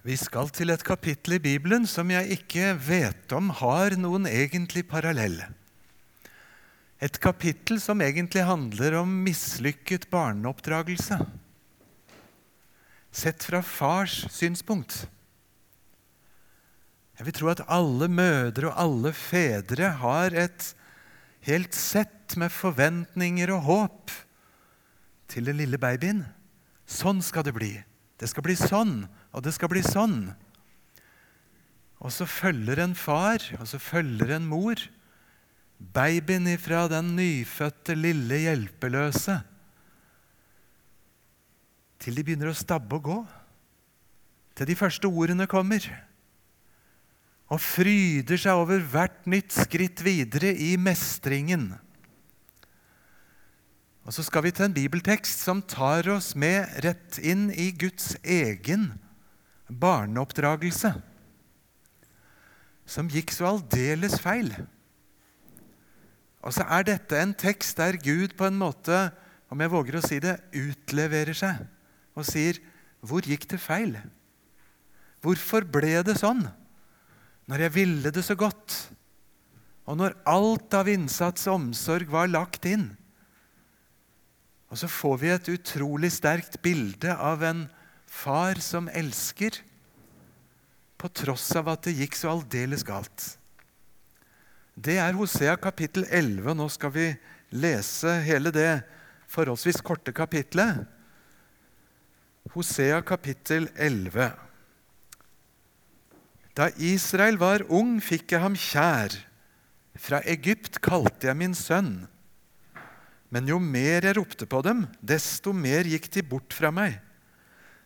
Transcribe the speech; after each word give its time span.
Vi 0.00 0.14
skal 0.16 0.48
til 0.48 0.72
et 0.72 0.80
kapittel 0.80 1.34
i 1.36 1.42
Bibelen 1.44 1.82
som 1.88 2.08
jeg 2.08 2.38
ikke 2.38 2.72
vet 2.80 3.32
om 3.36 3.50
har 3.58 3.92
noen 4.00 4.24
egentlig 4.30 4.86
parallell. 4.88 5.36
Et 7.04 7.18
kapittel 7.20 7.76
som 7.84 8.00
egentlig 8.00 8.46
handler 8.48 8.96
om 9.02 9.12
mislykket 9.26 10.06
barneoppdragelse. 10.12 11.18
Sett 13.12 13.44
fra 13.44 13.60
fars 13.60 14.22
synspunkt. 14.32 15.02
Jeg 17.18 17.28
vil 17.28 17.36
tro 17.36 17.52
at 17.52 17.64
alle 17.68 18.08
mødre 18.08 18.70
og 18.70 18.80
alle 18.80 19.12
fedre 19.12 19.92
har 20.00 20.32
et 20.32 20.70
helt 21.44 21.76
sett 21.76 22.38
med 22.40 22.48
forventninger 22.56 23.52
og 23.52 23.68
håp 23.68 24.16
til 25.28 25.52
den 25.52 25.60
lille 25.60 25.76
babyen. 25.76 26.24
Sånn 26.88 27.20
skal 27.20 27.44
det 27.44 27.56
bli. 27.60 27.74
Det 28.20 28.28
skal 28.28 28.44
bli 28.44 28.56
sånn, 28.58 29.06
og 29.32 29.44
det 29.44 29.54
skal 29.56 29.70
bli 29.72 29.80
sånn. 29.84 30.18
Og 32.00 32.12
så 32.12 32.26
følger 32.28 32.82
en 32.84 32.96
far, 32.96 33.40
og 33.56 33.66
så 33.68 33.80
følger 33.80 34.34
en 34.36 34.48
mor. 34.48 34.80
Babyen 35.80 36.48
ifra 36.52 36.84
den 36.92 37.14
nyfødte, 37.16 37.96
lille 37.96 38.42
hjelpeløse. 38.42 39.38
Til 42.00 42.16
de 42.16 42.24
begynner 42.24 42.52
å 42.52 42.56
stabbe 42.56 42.96
og 43.00 43.08
gå. 43.08 43.18
Til 44.56 44.68
de 44.68 44.76
første 44.76 45.08
ordene 45.08 45.48
kommer. 45.48 45.84
Og 47.48 47.60
fryder 47.60 48.40
seg 48.40 48.60
over 48.60 48.84
hvert 48.92 49.24
nytt 49.28 49.52
skritt 49.56 50.04
videre 50.04 50.52
i 50.52 50.74
mestringen. 50.80 51.72
Og 54.06 54.14
så 54.16 54.24
skal 54.24 54.46
vi 54.46 54.52
til 54.54 54.68
en 54.68 54.74
bibeltekst 54.74 55.42
som 55.44 55.60
tar 55.62 56.08
oss 56.12 56.32
med 56.38 56.68
rett 56.84 57.18
inn 57.20 57.50
i 57.52 57.70
Guds 57.76 58.14
egen 58.24 58.92
barneoppdragelse, 59.68 60.94
som 62.90 63.10
gikk 63.12 63.30
så 63.34 63.52
aldeles 63.52 64.16
feil. 64.22 64.50
Og 66.40 66.56
så 66.56 66.64
er 66.64 66.86
dette 66.88 67.18
en 67.20 67.36
tekst 67.36 67.78
der 67.78 68.00
Gud 68.00 68.34
på 68.38 68.48
en 68.48 68.58
måte, 68.58 69.10
om 69.52 69.60
jeg 69.60 69.72
våger 69.72 69.98
å 69.98 70.04
si 70.04 70.18
det, 70.22 70.38
utleverer 70.56 71.36
seg 71.36 71.66
og 72.16 72.24
sier, 72.26 72.58
'Hvor 73.00 73.24
gikk 73.24 73.48
det 73.48 73.60
feil?' 73.60 74.00
Hvorfor 75.20 75.64
ble 75.68 76.00
det 76.02 76.16
sånn 76.16 76.48
når 77.48 77.66
jeg 77.66 77.74
ville 77.74 78.10
det 78.10 78.22
så 78.24 78.34
godt, 78.34 78.90
og 79.84 79.98
når 79.98 80.16
alt 80.24 80.74
av 80.74 80.88
innsats 80.88 81.46
og 81.46 81.54
omsorg 81.54 82.08
var 82.08 82.30
lagt 82.30 82.64
inn? 82.64 82.96
Og 84.70 84.78
så 84.78 84.88
får 84.90 85.16
vi 85.18 85.32
et 85.34 85.50
utrolig 85.50 86.12
sterkt 86.14 86.60
bilde 86.62 87.14
av 87.14 87.42
en 87.42 87.64
far 88.06 88.60
som 88.62 88.88
elsker, 88.88 89.58
på 91.00 91.08
tross 91.16 91.48
av 91.56 91.70
at 91.72 91.86
det 91.86 91.96
gikk 91.96 92.18
så 92.18 92.34
aldeles 92.34 92.84
galt. 92.84 93.24
Det 94.76 94.98
er 95.00 95.16
Hosea 95.16 95.56
kapittel 95.60 96.04
11. 96.06 96.44
og 96.52 96.58
Nå 96.58 96.66
skal 96.72 96.92
vi 96.94 97.06
lese 97.56 98.18
hele 98.26 98.52
det 98.54 98.82
forholdsvis 99.32 99.80
korte 99.84 100.12
kapitlet. 100.14 100.84
Hosea 102.54 103.00
kapittel 103.06 103.68
11. 103.76 104.30
Da 106.56 106.68
Israel 106.76 107.40
var 107.40 107.64
ung, 107.72 107.98
fikk 108.04 108.36
jeg 108.36 108.44
ham 108.44 108.56
kjær. 108.58 109.16
Fra 110.00 110.20
Egypt 110.28 110.80
kalte 110.84 111.30
jeg 111.30 111.38
min 111.40 111.56
sønn. 111.56 111.94
Men 113.30 113.46
jo 113.46 113.60
mer 113.62 114.04
jeg 114.06 114.16
ropte 114.18 114.46
på 114.50 114.60
dem, 114.66 114.84
desto 115.00 115.54
mer 115.54 115.86
gikk 115.86 116.08
de 116.16 116.24
bort 116.26 116.54
fra 116.54 116.72
meg. 116.74 116.98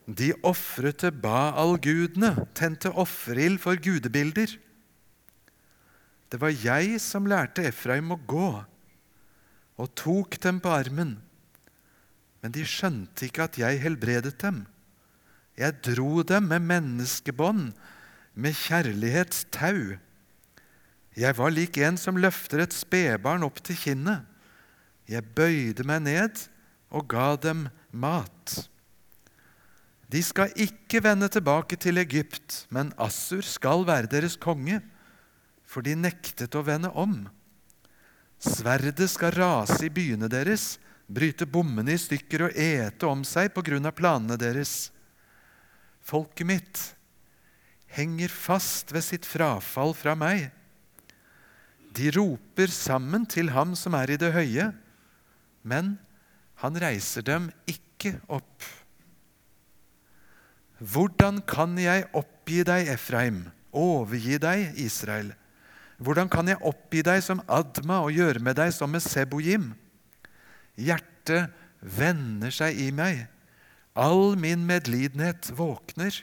De 0.05 0.33
ofret 0.45 1.01
til 1.01 1.13
Baal-gudene, 1.17 2.33
tente 2.57 2.93
offerild 2.93 3.61
for 3.61 3.77
gudebilder. 3.81 4.57
Det 6.33 6.41
var 6.41 6.53
jeg 6.53 6.99
som 7.01 7.29
lærte 7.29 7.65
Efraim 7.69 8.13
å 8.13 8.21
gå, 8.29 8.51
og 9.81 9.95
tok 9.97 10.37
dem 10.45 10.61
på 10.65 10.73
armen. 10.73 11.17
Men 12.41 12.53
de 12.53 12.65
skjønte 12.69 13.29
ikke 13.29 13.47
at 13.49 13.61
jeg 13.61 13.81
helbredet 13.85 14.37
dem. 14.43 14.65
Jeg 15.57 15.81
dro 15.87 16.25
dem 16.27 16.49
med 16.51 16.65
menneskebånd, 16.67 17.73
med 18.35 18.57
kjærlighetstau. 18.59 19.95
Jeg 21.15 21.37
var 21.39 21.53
lik 21.55 21.79
en 21.79 21.97
som 22.01 22.19
løfter 22.19 22.65
et 22.65 22.75
spedbarn 22.75 23.47
opp 23.47 23.61
til 23.65 23.79
kinnet. 23.79 24.27
Jeg 25.11 25.25
bøyde 25.37 25.85
meg 25.87 26.05
ned 26.07 26.47
og 26.95 27.09
ga 27.13 27.35
dem 27.41 27.67
mat. 27.93 28.55
De 30.09 30.21
skal 30.23 30.53
ikke 30.61 31.03
vende 31.05 31.29
tilbake 31.33 31.77
til 31.81 31.99
Egypt, 31.99 32.65
men 32.71 32.93
Assur 33.01 33.43
skal 33.45 33.85
være 33.89 34.11
deres 34.13 34.37
konge, 34.41 34.79
for 35.65 35.85
de 35.85 35.97
nektet 35.99 36.55
å 36.55 36.63
vende 36.65 36.93
om. 36.93 37.25
Sverdet 38.39 39.09
skal 39.11 39.35
rase 39.35 39.87
i 39.89 39.93
byene 39.93 40.29
deres, 40.31 40.77
bryte 41.09 41.49
bommene 41.49 41.97
i 41.97 42.01
stykker 42.01 42.47
og 42.47 42.59
ete 42.61 43.09
om 43.09 43.25
seg 43.29 43.51
på 43.57 43.65
grunn 43.67 43.89
av 43.89 43.97
planene 43.97 44.39
deres. 44.41 44.93
Folket 46.05 46.49
mitt 46.49 46.85
henger 47.95 48.33
fast 48.33 48.93
ved 48.93 49.05
sitt 49.07 49.27
frafall 49.29 49.95
fra 49.97 50.15
meg. 50.19 50.49
De 51.95 52.11
roper 52.15 52.73
sammen 52.73 53.27
til 53.31 53.53
ham 53.55 53.75
som 53.79 53.95
er 53.97 54.15
i 54.15 54.21
det 54.21 54.33
høye 54.35 54.73
men 55.65 55.97
han 56.63 56.77
reiser 56.79 57.25
dem 57.27 57.49
ikke 57.67 58.19
opp. 58.29 58.67
Hvordan 60.85 61.41
kan 61.49 61.79
jeg 61.81 62.07
oppgi 62.13 62.63
deg, 62.67 62.91
Efraim, 62.93 63.47
overgi 63.73 64.39
deg, 64.43 64.77
Israel? 64.81 65.33
Hvordan 66.03 66.29
kan 66.31 66.51
jeg 66.51 66.61
oppgi 66.67 67.05
deg 67.07 67.23
som 67.25 67.43
Adma 67.49 68.03
og 68.05 68.13
gjøre 68.15 68.43
med 68.43 68.59
deg 68.59 68.75
som 68.75 68.91
med 68.93 69.03
Sebojim? 69.05 69.71
Hjertet 70.77 71.55
vender 71.81 72.53
seg 72.55 72.77
i 72.81 72.91
meg, 72.95 73.25
all 73.95 74.35
min 74.41 74.65
medlidenhet 74.67 75.53
våkner. 75.55 76.17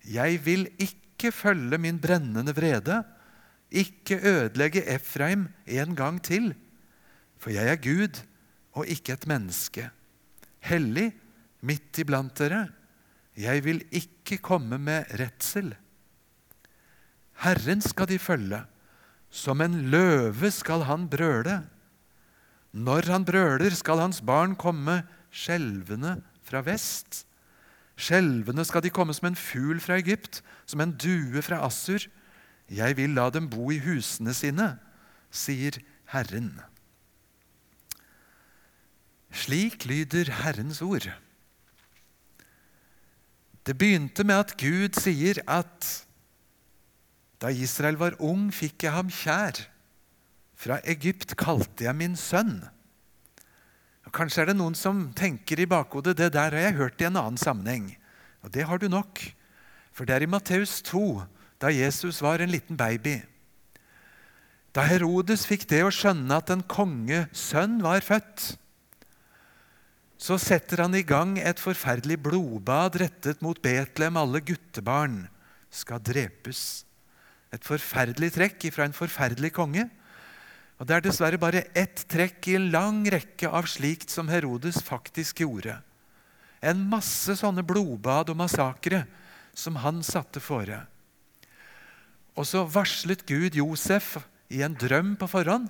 Jeg 0.00 0.40
vil 0.46 0.66
ikke 0.80 1.30
følge 1.34 1.78
min 1.78 2.00
brennende 2.00 2.54
vrede, 2.56 3.02
ikke 3.70 4.18
ødelegge 4.24 4.82
Efraim 4.90 5.50
en 5.68 5.94
gang 5.94 6.18
til. 6.24 6.54
For 7.40 7.54
jeg 7.54 7.72
er 7.72 7.80
Gud 7.80 8.20
og 8.76 8.88
ikke 8.90 9.16
et 9.16 9.26
menneske, 9.30 9.88
hellig 10.62 11.10
midt 11.64 12.02
iblant 12.02 12.36
dere. 12.38 12.66
Jeg 13.40 13.64
vil 13.64 13.80
ikke 13.94 14.40
komme 14.44 14.78
med 14.78 15.08
redsel. 15.16 15.72
Herren 17.40 17.80
skal 17.80 18.10
de 18.10 18.18
følge, 18.20 18.60
som 19.30 19.62
en 19.64 19.78
løve 19.92 20.50
skal 20.52 20.84
han 20.84 21.08
brøle. 21.08 21.62
Når 22.72 23.08
han 23.10 23.24
brøler, 23.24 23.72
skal 23.74 24.02
hans 24.02 24.20
barn 24.20 24.54
komme 24.58 25.00
skjelvende 25.32 26.18
fra 26.46 26.60
vest. 26.66 27.24
Skjelvende 28.00 28.64
skal 28.68 28.84
de 28.84 28.92
komme 28.92 29.14
som 29.16 29.30
en 29.30 29.38
fugl 29.38 29.80
fra 29.82 29.98
Egypt, 30.00 30.42
som 30.66 30.82
en 30.82 30.92
due 30.92 31.42
fra 31.42 31.62
Assur. 31.66 32.04
Jeg 32.70 32.96
vil 32.98 33.16
la 33.16 33.30
dem 33.34 33.48
bo 33.50 33.70
i 33.72 33.80
husene 33.82 34.34
sine, 34.36 34.74
sier 35.30 35.80
Herren. 36.12 36.52
Slik 39.30 39.86
lyder 39.86 40.30
Herrens 40.42 40.82
ord. 40.82 41.06
Det 43.66 43.76
begynte 43.78 44.24
med 44.26 44.46
at 44.46 44.56
Gud 44.58 44.96
sier 44.98 45.42
at 45.46 45.88
da 47.40 47.48
Israel 47.54 47.96
var 47.96 48.18
ung, 48.20 48.50
fikk 48.52 48.84
jeg 48.84 48.92
ham 48.92 49.08
kjær. 49.12 49.62
Fra 50.60 50.76
Egypt 50.84 51.36
kalte 51.40 51.86
jeg 51.86 51.96
min 51.96 52.16
sønn. 52.18 52.58
Og 54.04 54.12
kanskje 54.12 54.42
er 54.42 54.50
det 54.50 54.58
noen 54.58 54.76
som 54.76 55.06
tenker 55.16 55.62
i 55.62 55.68
bakhodet 55.70 56.18
det 56.18 56.32
der 56.34 56.52
har 56.52 56.66
jeg 56.66 56.76
hørt 56.76 57.00
i 57.00 57.06
en 57.08 57.16
annen 57.16 57.40
sammenheng. 57.40 57.94
Og 58.44 58.52
det 58.52 58.66
har 58.68 58.80
du 58.80 58.88
nok. 58.92 59.22
For 59.94 60.04
det 60.04 60.16
er 60.16 60.26
i 60.26 60.30
Matteus 60.30 60.80
2, 60.88 61.22
da 61.60 61.72
Jesus 61.72 62.20
var 62.24 62.42
en 62.42 62.52
liten 62.52 62.76
baby. 62.76 63.20
Da 64.76 64.84
Herodes 64.86 65.46
fikk 65.48 65.66
det 65.70 65.80
å 65.86 65.92
skjønne 65.94 66.36
at 66.36 66.52
en 66.52 66.62
kongesønn 66.62 67.80
var 67.84 68.04
født, 68.04 68.54
så 70.20 70.36
setter 70.36 70.82
han 70.84 70.92
i 70.98 71.04
gang 71.06 71.38
et 71.40 71.60
forferdelig 71.62 72.18
blodbad 72.20 72.98
rettet 73.00 73.40
mot 73.40 73.56
Betlehem. 73.64 74.18
Alle 74.20 74.42
guttebarn 74.44 75.22
skal 75.72 76.02
drepes. 76.04 76.84
Et 77.50 77.64
forferdelig 77.64 78.34
trekk 78.34 78.66
fra 78.74 78.84
en 78.84 78.96
forferdelig 78.96 79.54
konge. 79.56 79.86
Og 80.76 80.86
Det 80.86 80.96
er 80.96 81.04
dessverre 81.04 81.40
bare 81.40 81.64
ett 81.76 82.04
trekk 82.08 82.50
i 82.52 82.56
en 82.58 82.68
lang 82.72 83.00
rekke 83.08 83.48
av 83.48 83.68
slikt 83.68 84.12
som 84.12 84.28
Herodes 84.28 84.82
faktisk 84.84 85.40
gjorde. 85.40 85.78
En 86.60 86.84
masse 86.88 87.38
sånne 87.40 87.64
blodbad 87.64 88.28
og 88.28 88.36
massakre 88.36 89.06
som 89.56 89.80
han 89.80 90.02
satte 90.04 90.40
fore. 90.40 90.82
Og 92.36 92.44
så 92.44 92.66
varslet 92.68 93.24
Gud 93.28 93.56
Josef 93.56 94.18
i 94.52 94.60
en 94.64 94.76
drøm 94.76 95.16
på 95.16 95.28
forhånd. 95.32 95.68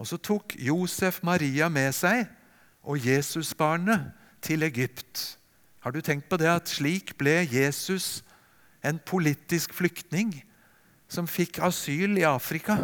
Og 0.00 0.08
så 0.08 0.16
tok 0.16 0.56
Josef 0.60 1.20
Maria 1.24 1.68
med 1.72 1.92
seg 1.96 2.24
og 2.86 3.02
Jesusbarnet 3.02 4.12
til 4.44 4.62
Egypt. 4.62 5.36
Har 5.82 5.94
du 5.94 6.00
tenkt 6.00 6.30
på 6.30 6.38
det 6.38 6.48
at 6.50 6.70
slik 6.70 7.16
ble 7.18 7.42
Jesus 7.50 8.22
en 8.86 8.98
politisk 9.02 9.74
flyktning 9.74 10.32
som 11.10 11.28
fikk 11.30 11.60
asyl 11.66 12.18
i 12.18 12.26
Afrika? 12.26 12.78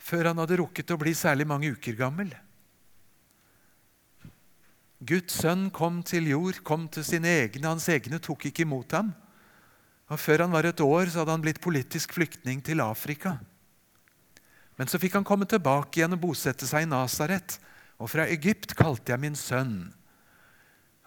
Før 0.00 0.30
han 0.30 0.40
hadde 0.40 0.60
rukket 0.62 0.92
å 0.94 1.00
bli 1.00 1.12
særlig 1.16 1.46
mange 1.48 1.72
uker 1.76 1.96
gammel. 1.98 2.32
Guds 4.98 5.36
sønn 5.44 5.68
kom 5.70 6.00
til 6.02 6.26
jord, 6.32 6.62
kom 6.66 6.88
til 6.90 7.04
sine 7.06 7.30
egne. 7.44 7.68
Hans 7.68 7.86
egne 7.92 8.18
tok 8.18 8.48
ikke 8.48 8.64
imot 8.64 8.96
ham. 8.96 9.12
Og 10.08 10.18
Før 10.18 10.46
han 10.46 10.54
var 10.56 10.66
et 10.66 10.80
år, 10.80 11.12
så 11.12 11.20
hadde 11.20 11.36
han 11.36 11.44
blitt 11.44 11.60
politisk 11.62 12.16
flyktning 12.16 12.64
til 12.64 12.80
Afrika. 12.80 13.36
Men 14.78 14.90
så 14.90 15.00
fikk 15.02 15.18
han 15.18 15.26
komme 15.26 15.48
tilbake 15.50 15.98
igjen 15.98 16.14
og 16.14 16.22
bosette 16.22 16.66
seg 16.68 16.86
i 16.86 16.90
Nasaret. 16.90 17.58
Og 17.98 18.12
fra 18.12 18.28
Egypt 18.30 18.76
kalte 18.78 19.12
jeg 19.12 19.22
min 19.22 19.38
sønn. 19.38 19.90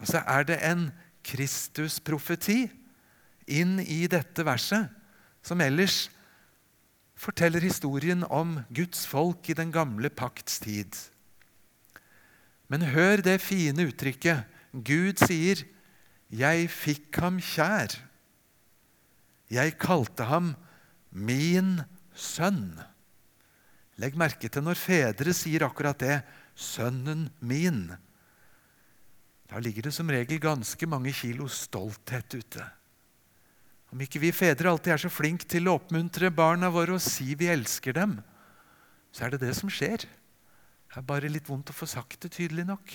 Og 0.01 0.09
så 0.11 0.23
er 0.27 0.47
det 0.49 0.59
en 0.67 0.89
Kristus-profeti 1.23 2.65
inn 3.51 3.77
i 3.83 4.03
dette 4.11 4.43
verset, 4.45 4.89
som 5.45 5.61
ellers 5.63 6.09
forteller 7.21 7.63
historien 7.63 8.25
om 8.33 8.59
Guds 8.73 9.05
folk 9.09 9.49
i 9.49 9.57
den 9.57 9.71
gamle 9.73 10.09
pakts 10.09 10.59
tid. 10.63 10.97
Men 12.71 12.89
hør 12.93 13.21
det 13.23 13.41
fine 13.43 13.87
uttrykket. 13.91 14.47
Gud 14.71 15.19
sier, 15.19 15.63
'Jeg 16.31 16.69
fikk 16.71 17.19
ham 17.19 17.39
kjær'. 17.39 17.99
Jeg 19.51 19.77
kalte 19.77 20.23
ham 20.23 20.55
min 21.11 21.81
sønn. 22.15 22.79
Legg 24.01 24.17
merke 24.17 24.49
til 24.49 24.65
når 24.65 24.79
fedre 24.81 25.33
sier 25.35 25.67
akkurat 25.67 25.99
det. 26.01 26.21
'Sønnen 26.55 27.29
min'. 27.39 27.97
Da 29.49 29.59
ligger 29.59 29.87
det 29.87 29.93
som 29.93 30.09
regel 30.09 30.39
ganske 30.39 30.87
mange 30.87 31.13
kilo 31.13 31.47
stolthet 31.47 32.33
ute. 32.33 32.65
Om 33.91 34.01
ikke 34.01 34.21
vi 34.23 34.31
fedre 34.31 34.71
alltid 34.71 34.93
er 34.93 35.01
så 35.03 35.11
flinke 35.11 35.45
til 35.45 35.67
å 35.67 35.75
oppmuntre 35.75 36.31
barna 36.31 36.69
våre 36.71 36.95
og 36.95 37.03
si 37.03 37.35
vi 37.35 37.49
elsker 37.51 37.93
dem, 37.97 38.21
så 39.11 39.25
er 39.25 39.33
det 39.33 39.41
det 39.43 39.55
som 39.57 39.69
skjer. 39.69 40.07
Det 40.07 40.97
er 40.97 41.07
bare 41.07 41.31
litt 41.31 41.49
vondt 41.51 41.73
å 41.73 41.75
få 41.75 41.87
sagt 41.89 42.23
det 42.23 42.31
tydelig 42.37 42.65
nok. 42.69 42.93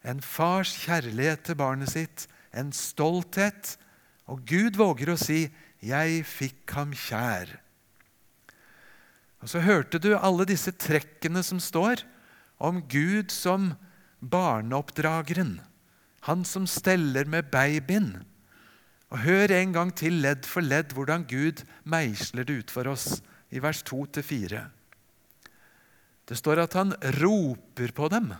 En 0.00 0.22
fars 0.24 0.72
kjærlighet 0.86 1.44
til 1.44 1.60
barnet 1.60 1.92
sitt, 1.92 2.24
en 2.56 2.72
stolthet, 2.72 3.76
og 4.24 4.40
Gud 4.48 4.80
våger 4.80 5.12
å 5.12 5.20
si 5.20 5.50
'Jeg 5.80 6.24
fikk 6.24 6.70
ham 6.72 6.92
kjær'. 6.92 7.58
Og 9.40 9.48
Så 9.48 9.62
hørte 9.64 9.98
du 9.98 10.12
alle 10.16 10.44
disse 10.48 10.72
trekkene 10.72 11.42
som 11.44 11.60
står 11.60 12.04
om 12.60 12.82
Gud 12.92 13.32
som 13.32 13.72
barneoppdrageren, 14.20 15.60
han 16.28 16.44
som 16.44 16.66
steller 16.68 17.24
med 17.24 17.48
babyen. 17.52 18.20
Og 19.10 19.24
Hør 19.24 19.56
en 19.56 19.72
gang 19.72 19.94
til 19.96 20.20
ledd 20.20 20.44
for 20.46 20.60
ledd 20.60 20.92
hvordan 20.94 21.24
Gud 21.24 21.64
meisler 21.88 22.44
det 22.44 22.60
ut 22.60 22.70
for 22.70 22.92
oss 22.92 23.22
i 23.50 23.62
vers 23.62 23.80
2-4. 23.88 24.60
Det 26.28 26.38
står 26.38 26.62
at 26.62 26.76
han 26.78 26.92
roper 27.18 27.90
på 27.96 28.06
dem. 28.12 28.30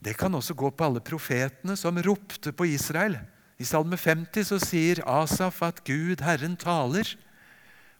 Det 0.00 0.14
kan 0.16 0.34
også 0.38 0.54
gå 0.54 0.70
på 0.70 0.86
alle 0.86 1.02
profetene 1.04 1.74
som 1.76 1.98
ropte 2.00 2.54
på 2.54 2.68
Israel. 2.70 3.18
I 3.58 3.66
Salme 3.66 3.98
50 3.98 4.46
så 4.46 4.58
sier 4.62 5.02
Asaf 5.08 5.62
at 5.66 5.82
Gud, 5.84 6.22
Herren, 6.24 6.56
taler. 6.56 7.08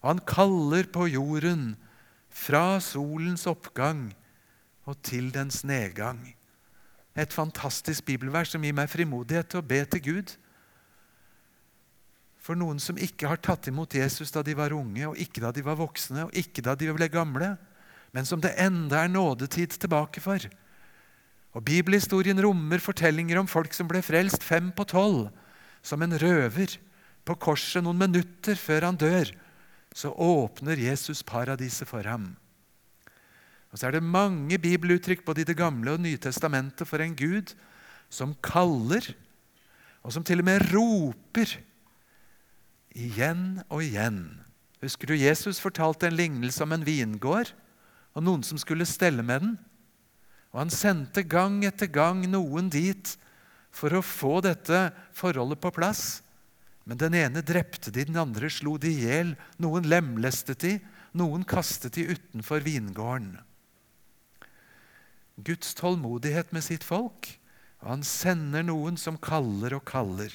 Og 0.06 0.12
han 0.12 0.22
kaller 0.22 0.86
på 0.86 1.08
jorden 1.10 1.72
fra 2.30 2.78
solens 2.78 3.42
oppgang 3.50 4.12
og 4.86 5.00
til 5.02 5.32
dens 5.34 5.64
nedgang. 5.66 6.20
Et 7.18 7.32
fantastisk 7.34 8.06
bibelvers 8.06 8.52
som 8.54 8.62
gir 8.62 8.76
meg 8.76 8.92
frimodighet 8.92 9.48
til 9.50 9.58
å 9.58 9.66
be 9.66 9.80
til 9.90 10.04
Gud. 10.04 10.34
For 12.38 12.54
noen 12.54 12.78
som 12.78 13.00
ikke 13.02 13.26
har 13.26 13.40
tatt 13.42 13.66
imot 13.66 13.96
Jesus 13.98 14.30
da 14.30 14.44
de 14.46 14.54
var 14.54 14.76
unge, 14.76 15.08
og 15.08 15.18
ikke 15.18 15.42
da 15.42 15.50
de 15.50 15.64
var 15.66 15.80
voksne, 15.80 16.28
og 16.28 16.38
ikke 16.38 16.62
da 16.62 16.76
de 16.78 16.92
ble 16.94 17.08
gamle, 17.10 17.56
men 18.14 18.28
som 18.28 18.38
det 18.38 18.54
enda 18.62 19.00
er 19.02 19.10
nådetid 19.10 19.74
tilbake 19.74 20.22
for. 20.22 20.46
Og 21.58 21.66
Bibelhistorien 21.66 22.38
rommer 22.46 22.78
fortellinger 22.84 23.40
om 23.40 23.50
folk 23.50 23.74
som 23.74 23.90
ble 23.90 24.04
frelst 24.06 24.46
fem 24.46 24.70
på 24.70 24.86
tolv, 24.86 25.32
som 25.82 25.98
en 26.06 26.14
røver 26.14 26.78
på 27.26 27.38
korset 27.42 27.82
noen 27.82 27.98
minutter 28.06 28.54
før 28.54 28.86
han 28.92 29.02
dør. 29.02 29.34
Så 29.96 30.12
åpner 30.12 30.76
Jesus 30.76 31.22
paradiset 31.24 31.88
for 31.88 32.04
ham. 32.04 32.34
Og 33.72 33.80
så 33.80 33.88
er 33.88 33.96
det 33.96 34.04
mange 34.04 34.58
bibeluttrykk 34.60 35.24
både 35.24 35.42
i 35.42 35.48
Det 35.48 35.56
gamle 35.56 35.96
og 35.96 36.02
Nye 36.04 36.20
testamentet 36.20 36.88
for 36.88 37.00
en 37.00 37.16
Gud 37.16 37.54
som 38.12 38.36
kaller, 38.44 39.08
og 40.04 40.12
som 40.12 40.24
til 40.24 40.40
og 40.40 40.46
med 40.46 40.68
roper 40.70 41.56
igjen 42.96 43.62
og 43.68 43.82
igjen. 43.82 44.20
Husker 44.84 45.10
du 45.10 45.16
Jesus 45.16 45.60
fortalte 45.60 46.06
en 46.06 46.16
lignelse 46.16 46.62
om 46.62 46.76
en 46.76 46.84
vingård 46.86 47.50
og 48.14 48.24
noen 48.24 48.44
som 48.46 48.60
skulle 48.60 48.86
stelle 48.88 49.24
med 49.24 49.42
den? 49.42 49.56
Og 50.52 50.60
Han 50.62 50.70
sendte 50.72 51.24
gang 51.26 51.64
etter 51.66 51.90
gang 51.90 52.22
noen 52.30 52.70
dit 52.72 53.16
for 53.74 53.92
å 53.92 54.04
få 54.04 54.38
dette 54.44 54.90
forholdet 55.16 55.60
på 55.60 55.72
plass. 55.74 56.22
Men 56.86 57.00
den 57.00 57.16
ene 57.18 57.42
drepte 57.42 57.90
de, 57.90 58.04
den 58.06 58.18
andre 58.20 58.48
slo 58.52 58.76
de 58.78 58.92
i 58.92 59.02
hjel, 59.08 59.34
noen 59.62 59.88
lemlestet 59.90 60.62
de, 60.62 60.76
noen 61.18 61.42
kastet 61.48 61.96
de 61.98 62.06
utenfor 62.14 62.62
vingården. 62.62 63.34
Guds 65.36 65.74
tålmodighet 65.76 66.54
med 66.54 66.64
sitt 66.64 66.86
folk, 66.86 67.28
og 67.82 67.90
han 67.90 68.06
sender 68.06 68.64
noen 68.64 68.96
som 69.00 69.18
kaller 69.20 69.76
og 69.76 69.84
kaller. 69.88 70.30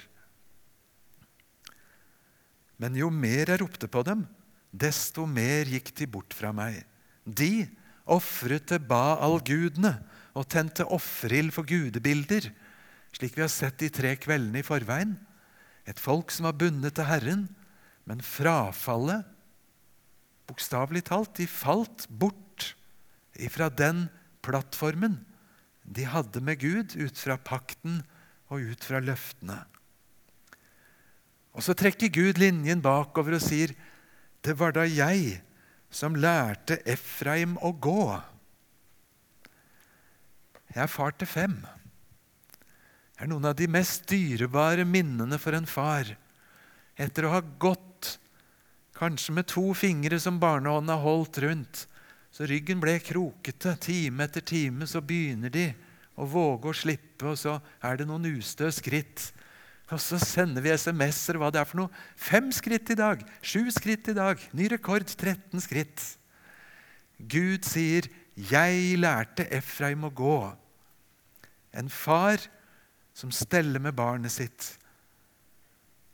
Men 2.81 2.99
jo 2.99 3.09
mer 3.13 3.47
jeg 3.47 3.61
ropte 3.61 3.87
på 3.91 4.03
dem, 4.05 4.25
desto 4.71 5.25
mer 5.29 5.69
gikk 5.69 5.93
de 5.97 6.07
bort 6.09 6.35
fra 6.35 6.51
meg. 6.55 6.83
De 7.23 7.67
ofret 8.11 8.67
til 8.71 8.83
Baal-gudene 8.91 9.95
og 10.35 10.47
tente 10.51 10.85
offerild 10.89 11.53
for 11.55 11.67
gudebilder, 11.67 12.49
slik 13.15 13.35
vi 13.37 13.43
har 13.43 13.51
sett 13.51 13.79
de 13.81 13.91
tre 13.93 14.15
kveldene 14.19 14.61
i 14.61 14.65
forveien. 14.65 15.15
Et 15.89 15.97
folk 15.99 16.31
som 16.33 16.47
var 16.47 16.57
bundet 16.59 16.95
til 16.97 17.07
Herren, 17.09 17.47
men 18.05 18.21
frafallet, 18.25 19.25
bokstavelig 20.49 21.05
talt, 21.07 21.35
de 21.37 21.47
falt 21.47 22.07
bort 22.09 22.73
ifra 23.39 23.69
den 23.71 24.07
plattformen 24.43 25.21
de 25.83 26.05
hadde 26.07 26.41
med 26.43 26.59
Gud 26.61 26.95
ut 26.95 27.17
fra 27.17 27.37
pakten 27.41 28.01
og 28.51 28.63
ut 28.73 28.83
fra 28.85 29.01
løftene. 29.03 29.57
Og 31.51 31.63
Så 31.63 31.75
trekker 31.75 32.11
Gud 32.13 32.39
linjen 32.39 32.81
bakover 32.81 33.35
og 33.35 33.41
sier, 33.43 33.75
'Det 34.41 34.57
var 34.59 34.71
da 34.71 34.81
jeg 34.87 35.41
som 35.89 36.15
lærte 36.15 36.79
Efraim 36.85 37.57
å 37.57 37.73
gå.' 37.73 38.23
Jeg 40.73 40.83
er 40.83 40.87
far 40.87 41.11
til 41.11 41.27
fem. 41.27 41.67
Er 43.21 43.29
noen 43.29 43.45
av 43.45 43.53
de 43.53 43.67
mest 43.69 44.07
dyrebare 44.09 44.81
minnene 44.81 45.37
for 45.37 45.53
en 45.53 45.67
far. 45.69 46.07
Etter 46.97 47.27
å 47.27 47.35
ha 47.35 47.41
gått, 47.61 48.15
kanskje 48.97 49.35
med 49.37 49.45
to 49.49 49.67
fingre 49.77 50.17
som 50.21 50.39
barnehånda 50.41 50.95
holdt 51.03 51.37
rundt, 51.43 51.83
så 52.33 52.47
ryggen 52.49 52.79
ble 52.81 52.95
krokete. 53.03 53.75
Time 53.83 54.25
etter 54.25 54.41
time 54.41 54.87
så 54.89 55.03
begynner 55.05 55.53
de 55.53 55.67
å 56.17 56.25
våge 56.25 56.71
å 56.71 56.73
slippe, 56.73 57.27
og 57.29 57.37
så 57.37 57.59
er 57.85 57.99
det 57.99 58.07
noen 58.09 58.25
ustø 58.31 58.71
skritt. 58.73 59.27
Og 59.91 59.99
så 60.01 60.17
sender 60.17 60.63
vi 60.65 60.71
SMS-er 60.73 61.37
hva 61.37 61.51
det 61.53 61.61
er 61.61 61.67
for 61.67 61.83
noe. 61.83 61.93
Fem 62.17 62.49
skritt 62.55 62.89
i 62.89 62.97
dag, 62.97 63.21
sju 63.43 63.67
skritt 63.75 64.09
i 64.09 64.15
dag, 64.17 64.41
ny 64.57 64.69
rekord 64.71 65.05
13 65.05 65.61
skritt. 65.61 66.05
Gud 67.19 67.67
sier, 67.69 68.07
'Jeg 68.33 68.97
lærte 68.97 69.45
Efraim 69.51 70.07
å 70.07 70.09
gå'. 70.09 70.55
En 71.73 71.89
far 71.89 72.39
som 73.21 73.31
steller 73.31 73.79
med 73.79 73.93
barnet 73.93 74.33
sitt. 74.33 74.79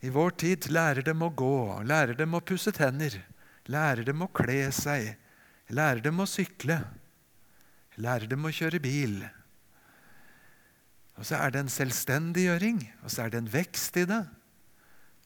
I 0.04 0.12
vår 0.12 0.34
tid 0.44 0.68
lærer 0.76 1.06
dem 1.08 1.24
å 1.24 1.32
gå, 1.32 1.80
lærer 1.88 2.18
dem 2.20 2.36
å 2.36 2.44
pusse 2.44 2.74
tenner, 2.76 3.16
lærer 3.72 4.04
dem 4.10 4.26
å 4.26 4.28
kle 4.36 4.66
seg, 4.76 5.14
lærer 5.72 6.04
dem 6.04 6.20
å 6.20 6.28
sykle, 6.28 6.82
lærer 7.96 8.28
dem 8.28 8.44
å 8.44 8.52
kjøre 8.52 8.82
bil. 8.84 9.22
Og 11.16 11.30
så 11.30 11.40
er 11.40 11.56
det 11.56 11.64
en 11.64 11.72
selvstendiggjøring, 11.72 12.84
og 13.02 13.14
så 13.14 13.24
er 13.24 13.32
det 13.34 13.42
en 13.42 13.54
vekst 13.56 14.02
i 14.04 14.06
det. 14.12 14.22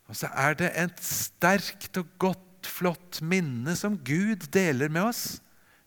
Og 0.06 0.22
så 0.22 0.30
er 0.38 0.60
det 0.62 0.70
et 0.78 1.02
sterkt 1.04 1.98
og 1.98 2.14
godt, 2.22 2.48
flott 2.62 3.24
minne 3.26 3.74
som 3.74 3.98
Gud 4.06 4.46
deler 4.54 4.92
med 4.94 5.10
oss. 5.10 5.24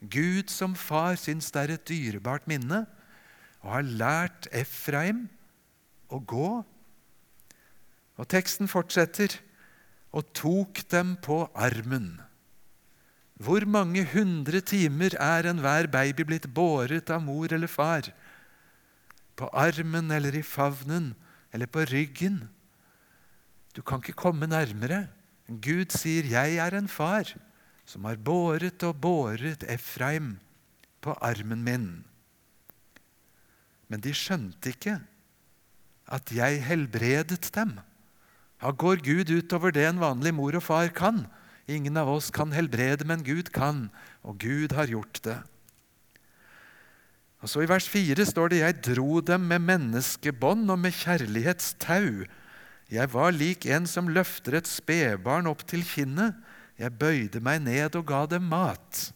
Gud 0.02 0.50
som 0.50 0.74
far 0.74 1.14
syns 1.22 1.54
det 1.54 1.62
er 1.62 1.72
et 1.76 1.86
dyrebart 1.86 2.50
minne 2.50 2.82
og 3.62 3.70
har 3.76 3.86
lært 3.86 4.48
Efraim 4.50 5.28
å 6.14 6.20
gå. 6.22 6.50
Og 8.14 8.30
teksten 8.30 8.70
fortsetter 8.70 9.34
og 10.14 10.30
tok 10.36 10.84
dem 10.92 11.16
på 11.22 11.42
armen. 11.58 12.20
Hvor 13.42 13.66
mange 13.66 14.04
hundre 14.12 14.60
timer 14.62 15.16
er 15.18 15.48
enhver 15.50 15.88
baby 15.90 16.26
blitt 16.28 16.46
båret 16.54 17.10
av 17.10 17.24
mor 17.24 17.50
eller 17.52 17.66
far 17.66 18.12
På 19.34 19.48
armen 19.50 20.12
eller 20.14 20.36
i 20.38 20.44
favnen 20.46 21.16
eller 21.50 21.66
på 21.66 21.82
ryggen. 21.90 22.44
Du 23.74 23.82
kan 23.82 23.98
ikke 23.98 24.14
komme 24.14 24.46
nærmere. 24.46 25.08
Gud 25.48 25.90
sier, 25.90 26.22
'Jeg 26.22 26.56
er 26.56 26.78
en 26.78 26.88
far 26.88 27.34
som 27.84 28.04
har 28.04 28.16
båret 28.16 28.82
og 28.82 29.00
båret 29.00 29.64
Efraim 29.68 30.38
på 31.00 31.18
armen 31.20 31.64
min.' 31.64 32.04
Men 33.88 34.00
de 34.00 34.14
skjønte 34.14 34.70
ikke 34.70 35.00
at 36.14 36.30
jeg 36.34 36.62
helbredet 36.62 37.50
dem. 37.54 37.78
Ja, 38.62 38.70
går 38.70 39.02
Gud 39.04 39.32
utover 39.34 39.74
det 39.74 39.88
en 39.88 40.00
vanlig 40.02 40.32
mor 40.36 40.54
og 40.56 40.62
far 40.64 40.92
kan. 40.94 41.24
Ingen 41.66 41.96
av 41.96 42.10
oss 42.12 42.30
kan 42.32 42.52
helbrede, 42.54 43.06
men 43.08 43.24
Gud 43.24 43.50
kan, 43.52 43.88
og 44.22 44.38
Gud 44.40 44.76
har 44.76 44.88
gjort 44.88 45.20
det. 45.24 45.38
Og 47.44 47.50
så 47.52 47.64
I 47.64 47.68
vers 47.68 47.88
4 47.88 48.24
står 48.24 48.48
det 48.48 48.58
'Jeg 48.58 48.96
dro 48.96 49.20
dem 49.20 49.40
med 49.40 49.60
menneskebånd 49.60 50.70
og 50.70 50.78
med 50.78 50.92
kjærlighetstau'. 50.92 52.24
Jeg 52.90 53.12
var 53.12 53.30
lik 53.30 53.66
en 53.66 53.86
som 53.86 54.08
løfter 54.08 54.56
et 54.56 54.68
spedbarn 54.68 55.46
opp 55.46 55.66
til 55.66 55.84
kinnet. 55.84 56.34
Jeg 56.78 56.98
bøyde 56.98 57.40
meg 57.40 57.60
ned 57.62 57.96
og 57.96 58.06
ga 58.06 58.26
dem 58.26 58.42
mat. 58.42 59.12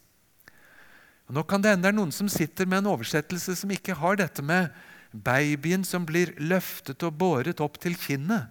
Og 1.29 1.35
nå 1.35 1.43
kan 1.43 1.63
det 1.63 1.71
hende 1.71 1.83
det 1.83 1.93
er 1.93 1.99
noen 1.99 2.13
som 2.13 2.29
sitter 2.29 2.67
med 2.67 2.79
en 2.79 2.93
oversettelse 2.95 3.57
som 3.57 3.71
ikke 3.71 3.95
har 3.95 4.17
dette 4.17 4.43
med 4.43 4.69
babyen 5.13 5.85
som 5.87 6.07
blir 6.09 6.35
løftet 6.41 7.03
og 7.07 7.17
båret 7.21 7.63
opp 7.65 7.79
til 7.81 7.97
kinnet, 7.99 8.49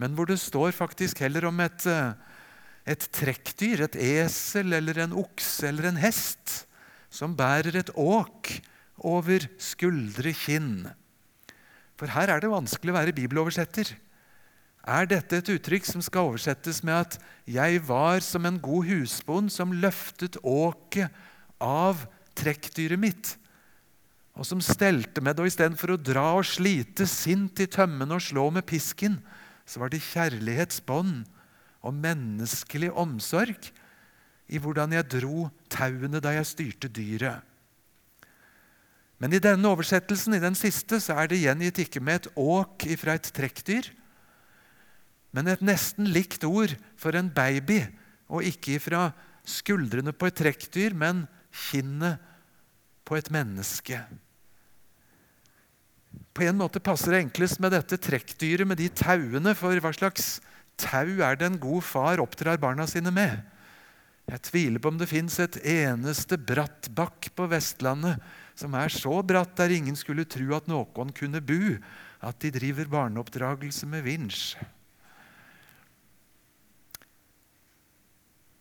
men 0.00 0.14
hvor 0.14 0.26
det 0.26 0.40
står 0.42 0.74
faktisk 0.74 1.22
heller 1.22 1.46
om 1.48 1.60
et, 1.62 1.86
eh, 1.86 2.14
et 2.86 3.08
trekkdyr, 3.14 3.84
et 3.86 3.96
esel 3.96 4.74
eller 4.74 4.98
en 5.04 5.14
okse 5.24 5.68
eller 5.68 5.90
en 5.90 6.00
hest, 6.02 6.66
som 7.10 7.36
bærer 7.36 7.76
et 7.78 7.90
åk 7.94 8.50
over 8.98 9.46
skuldre 9.58 10.34
kinn. 10.34 10.90
For 11.94 12.10
her 12.10 12.32
er 12.32 12.42
det 12.42 12.50
vanskelig 12.50 12.90
å 12.90 12.98
være 12.98 13.14
bibeloversetter. 13.14 13.94
Er 14.84 15.06
dette 15.08 15.38
et 15.38 15.52
uttrykk 15.54 15.86
som 15.86 16.02
skal 16.04 16.28
oversettes 16.28 16.82
med 16.84 16.94
at 16.94 17.18
'jeg 17.46 17.80
var 17.86 18.20
som 18.20 18.44
en 18.44 18.58
god 18.58 18.84
husbond 18.84 19.50
som 19.50 19.72
løftet 19.72 20.36
åket 20.42 21.08
av 21.60 22.06
trekkdyret 22.34 22.98
mi't', 22.98 23.36
og 24.34 24.46
som 24.48 24.62
stelte 24.62 25.22
med 25.22 25.36
det, 25.36 25.44
og 25.44 25.50
istedenfor 25.50 25.94
å 25.94 26.00
dra 26.00 26.26
og 26.34 26.46
slite 26.48 27.06
sint 27.06 27.60
i 27.62 27.68
tømmene 27.70 28.16
og 28.16 28.24
slå 28.24 28.48
med 28.54 28.66
pisken, 28.66 29.20
så 29.64 29.80
var 29.80 29.92
det 29.92 30.02
kjærlighetsbånd 30.10 31.22
og 31.84 31.98
menneskelig 32.02 32.90
omsorg 32.98 33.70
i 34.50 34.60
hvordan 34.60 34.92
jeg 34.96 35.10
dro 35.20 35.48
tauene 35.72 36.20
da 36.22 36.34
jeg 36.34 36.50
styrte 36.50 36.90
dyret. 36.92 37.44
Men 39.22 39.32
i 39.32 39.40
denne 39.40 39.70
oversettelsen, 39.70 40.34
i 40.36 40.42
den 40.42 40.56
siste, 40.58 40.98
så 41.00 41.14
er 41.16 41.30
det 41.30 41.40
gjengitt 41.40 41.78
ikke 41.84 42.02
med 42.02 42.24
et 42.24 42.32
åk 42.36 42.88
fra 43.00 43.14
et 43.16 43.30
trekkdyr, 43.36 43.86
men 45.34 45.48
et 45.50 45.62
nesten 45.64 46.10
likt 46.10 46.44
ord 46.46 46.74
for 47.00 47.16
en 47.18 47.30
baby, 47.32 47.80
og 48.30 48.46
ikke 48.46 48.80
fra 48.82 49.08
skuldrene 49.46 50.12
på 50.14 50.28
et 50.28 50.36
trekkdyr, 50.42 50.94
men 50.98 51.24
kinnet 51.70 52.20
på 53.06 53.16
et 53.18 53.30
menneske. 53.34 54.02
På 56.34 56.42
en 56.42 56.58
måte 56.58 56.82
passer 56.82 57.14
det 57.14 57.22
enklest 57.28 57.60
med 57.62 57.72
dette 57.76 57.98
trekkdyret 58.02 58.66
med 58.66 58.80
de 58.82 58.88
tauene, 58.90 59.54
for 59.54 59.78
hva 59.78 59.92
slags 59.94 60.40
tau 60.80 61.20
er 61.22 61.38
det 61.38 61.46
en 61.46 61.60
god 61.62 61.84
far 61.86 62.22
oppdrar 62.22 62.58
barna 62.62 62.88
sine 62.90 63.12
med? 63.14 63.38
Jeg 64.24 64.42
tviler 64.48 64.80
på 64.80 64.90
om 64.90 64.98
det 64.98 65.10
fins 65.10 65.36
et 65.42 65.58
eneste 65.68 66.38
bratt 66.40 66.88
bakk 66.96 67.28
på 67.36 67.46
Vestlandet 67.52 68.22
som 68.58 68.74
er 68.78 68.90
så 68.92 69.18
bratt 69.26 69.52
der 69.58 69.74
ingen 69.76 69.96
skulle 69.98 70.24
tro 70.26 70.54
at 70.56 70.70
noen 70.70 71.12
kunne 71.14 71.42
bu, 71.44 71.76
at 72.24 72.40
de 72.40 72.50
driver 72.54 72.88
barneoppdragelse 72.88 73.86
med 73.90 74.06
vinsj. 74.06 74.56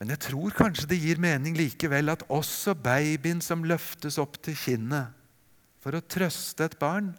Men 0.02 0.12
jeg 0.12 0.26
tror 0.26 0.52
kanskje 0.52 0.90
det 0.92 1.00
gir 1.00 1.22
mening 1.24 1.56
likevel 1.56 2.12
at 2.12 2.26
også 2.28 2.76
babyen 2.76 3.40
som 3.42 3.64
løftes 3.64 4.20
opp 4.20 4.36
til 4.44 4.58
kinnet 4.60 5.14
for 5.80 5.96
å 5.96 6.04
trøste 6.04 6.66
et 6.68 6.76
barn, 6.82 7.14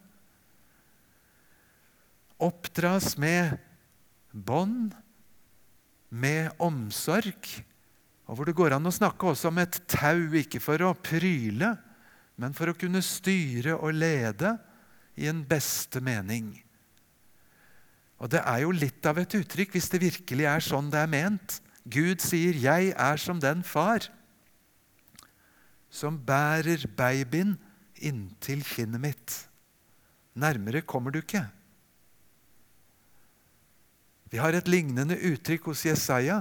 oppdras 2.45 3.15
med 3.21 3.57
bånd, 4.31 4.93
med 6.15 6.53
omsorg, 6.63 7.49
og 8.25 8.39
hvor 8.39 8.49
det 8.49 8.57
går 8.57 8.77
an 8.77 8.89
å 8.89 8.95
snakke 8.95 9.33
også 9.33 9.51
om 9.51 9.59
et 9.61 9.81
tau, 9.91 10.31
ikke 10.39 10.61
for 10.63 10.81
å 10.87 10.95
pryle, 10.97 11.75
men 12.41 12.55
for 12.57 12.71
å 12.71 12.77
kunne 12.79 13.03
styre 13.05 13.77
og 13.77 13.97
lede 13.97 14.55
i 15.21 15.29
en 15.31 15.43
beste 15.47 16.01
mening. 16.03 16.55
Og 18.23 18.31
Det 18.31 18.41
er 18.41 18.63
jo 18.63 18.73
litt 18.73 19.05
av 19.07 19.19
et 19.21 19.35
uttrykk 19.37 19.75
hvis 19.75 19.91
det 19.93 20.01
virkelig 20.01 20.47
er 20.49 20.63
sånn 20.65 20.89
det 20.91 21.03
er 21.03 21.11
ment. 21.11 21.59
Gud 21.85 22.23
sier 22.25 22.55
'Jeg 22.57 22.95
er 22.97 23.17
som 23.21 23.41
den 23.41 23.63
far' 23.63 24.09
som 25.95 26.19
bærer 26.19 26.89
babyen 26.99 27.55
inntil 28.03 28.65
kinnet 28.67 29.01
mitt. 29.01 29.35
Nærmere 30.35 30.83
kommer 30.83 31.15
du 31.15 31.21
ikke. 31.21 31.45
Vi 34.35 34.41
har 34.43 34.57
et 34.59 34.67
lignende 34.67 35.15
uttrykk 35.15 35.69
hos 35.71 35.85
Jesaja. 35.87 36.41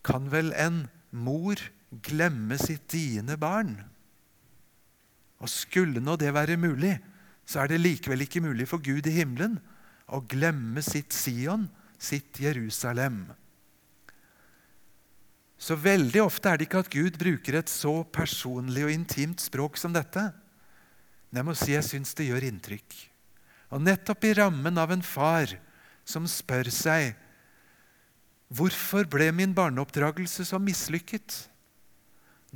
Kan 0.00 0.30
vel 0.32 0.54
en 0.56 0.86
mor 1.12 1.60
glemme 2.06 2.56
sitt 2.56 2.86
diende 2.88 3.36
barn? 3.36 3.74
Og 5.36 5.52
skulle 5.52 6.00
nå 6.00 6.14
det 6.16 6.32
være 6.32 6.56
mulig, 6.56 6.94
så 7.44 7.60
er 7.60 7.74
det 7.74 7.82
likevel 7.82 8.24
ikke 8.24 8.40
mulig 8.40 8.70
for 8.72 8.80
Gud 8.80 9.04
i 9.04 9.18
himmelen 9.18 9.58
å 10.08 10.22
glemme 10.24 10.80
sitt 10.80 11.12
Sion, 11.12 11.68
sitt 12.00 12.40
Jerusalem. 12.40 13.26
Så 15.60 15.76
veldig 15.76 16.24
ofte 16.24 16.48
er 16.48 16.56
det 16.56 16.70
ikke 16.70 16.84
at 16.86 16.92
Gud 16.96 17.20
bruker 17.20 17.60
et 17.60 17.68
så 17.68 17.98
personlig 18.16 18.88
og 18.88 18.96
intimt 18.96 19.44
språk 19.44 19.76
som 19.76 19.92
dette. 19.92 20.30
Men 21.28 21.42
jeg 21.42 21.50
må 21.52 21.60
si 21.60 21.74
jeg 21.76 21.84
syns 21.84 22.16
det 22.16 22.32
gjør 22.32 22.48
inntrykk. 22.48 23.00
Og 23.76 23.84
nettopp 23.84 24.24
i 24.24 24.36
rammen 24.40 24.80
av 24.80 24.96
en 24.96 25.04
far 25.04 25.58
som 26.08 26.24
spør 26.30 26.70
seg 26.72 27.12
Hvorfor 28.48 29.04
ble 29.12 29.28
min 29.36 29.52
barneoppdragelse 29.52 30.46
så 30.48 30.56
mislykket? 30.56 31.34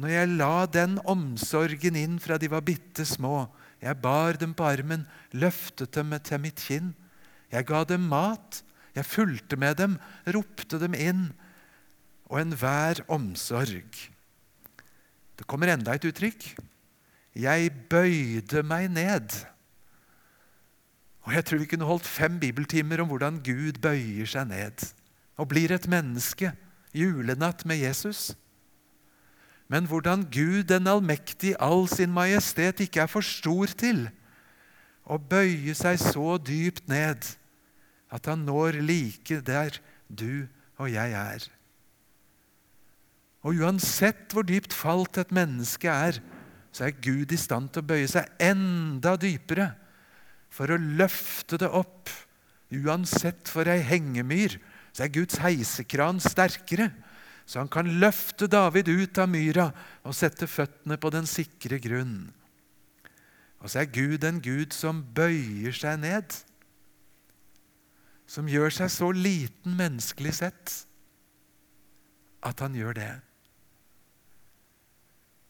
Når 0.01 0.09
jeg 0.09 0.31
la 0.39 0.55
den 0.73 0.95
omsorgen 1.05 1.99
inn 2.01 2.15
fra 2.23 2.39
de 2.41 2.49
var 2.49 2.65
bitte 2.65 3.05
små. 3.05 3.45
Jeg 3.83 4.01
bar 4.01 4.39
dem 4.41 4.55
på 4.57 4.65
armen, 4.65 5.05
løftet 5.37 5.93
dem 5.93 6.15
til 6.25 6.41
mitt 6.41 6.63
kinn. 6.65 6.95
Jeg 7.53 7.69
ga 7.69 7.83
dem 7.85 8.07
mat, 8.09 8.63
jeg 8.97 9.05
fulgte 9.05 9.59
med 9.61 9.77
dem, 9.83 9.99
ropte 10.33 10.81
dem 10.81 10.97
inn. 10.97 11.27
Og 12.33 12.41
enhver 12.41 13.03
omsorg. 13.13 13.93
Det 15.37 15.45
kommer 15.45 15.75
enda 15.75 15.93
et 15.93 16.09
uttrykk. 16.09 16.55
Jeg 17.37 17.73
bøyde 17.93 18.65
meg 18.65 18.89
ned. 18.97 19.29
Og 21.23 21.33
Jeg 21.33 21.45
tror 21.45 21.59
vi 21.63 21.71
kunne 21.71 21.87
holdt 21.87 22.07
fem 22.07 22.41
bibeltimer 22.41 23.01
om 23.03 23.09
hvordan 23.13 23.39
Gud 23.47 23.79
bøyer 23.83 24.27
seg 24.27 24.49
ned 24.51 24.87
og 25.39 25.49
blir 25.49 25.73
et 25.73 25.89
menneske 25.89 26.53
julenatt 26.95 27.65
med 27.67 27.81
Jesus 27.81 28.33
men 29.73 29.87
hvordan 29.89 30.27
Gud 30.29 30.67
den 30.69 30.87
allmektige, 30.87 31.57
all 31.57 31.87
sin 31.89 32.13
majestet, 32.13 32.81
ikke 32.81 33.01
er 33.01 33.09
for 33.09 33.25
stor 33.25 33.71
til 33.81 34.05
å 35.09 35.17
bøye 35.17 35.73
seg 35.77 35.97
så 35.97 36.37
dypt 36.37 36.91
ned 36.93 37.25
at 38.13 38.29
han 38.29 38.45
når 38.45 38.83
like 38.85 39.41
der 39.41 39.79
du 40.13 40.45
og 40.77 40.93
jeg 40.93 41.17
er. 41.17 41.47
Og 43.43 43.65
uansett 43.65 44.37
hvor 44.37 44.45
dypt 44.45 44.77
falt 44.77 45.17
et 45.19 45.33
menneske 45.33 45.89
er, 45.89 46.21
så 46.73 46.91
er 46.91 47.01
Gud 47.01 47.33
i 47.33 47.41
stand 47.41 47.73
til 47.73 47.81
å 47.81 47.91
bøye 47.95 48.11
seg 48.13 48.29
enda 48.45 49.17
dypere 49.17 49.71
for 50.53 50.73
å 50.73 50.81
løfte 50.81 51.59
det 51.61 51.71
opp. 51.73 52.13
Uansett 52.73 53.49
for 53.53 53.69
ei 53.69 53.81
hengemyr 53.85 54.59
så 54.93 55.07
er 55.07 55.15
Guds 55.17 55.41
heisekran 55.41 56.21
sterkere 56.21 56.91
så 57.47 57.63
han 57.63 57.69
kan 57.69 57.89
løfte 58.01 58.47
David 58.51 58.89
ut 58.89 59.19
av 59.21 59.31
myra 59.31 59.67
og 60.07 60.15
sette 60.17 60.47
føttene 60.49 60.99
på 61.01 61.11
den 61.13 61.27
sikre 61.29 61.77
grunn. 61.83 62.31
Og 63.63 63.71
så 63.71 63.83
er 63.83 63.91
Gud 63.95 64.25
en 64.27 64.41
Gud 64.43 64.75
som 64.75 65.03
bøyer 65.15 65.75
seg 65.77 66.01
ned. 66.03 66.33
Som 68.27 68.49
gjør 68.51 68.73
seg 68.75 68.91
så 68.95 69.11
liten 69.15 69.77
menneskelig 69.79 70.35
sett 70.39 70.79
at 72.43 72.63
han 72.65 72.75
gjør 72.75 72.97
det. 72.99 73.13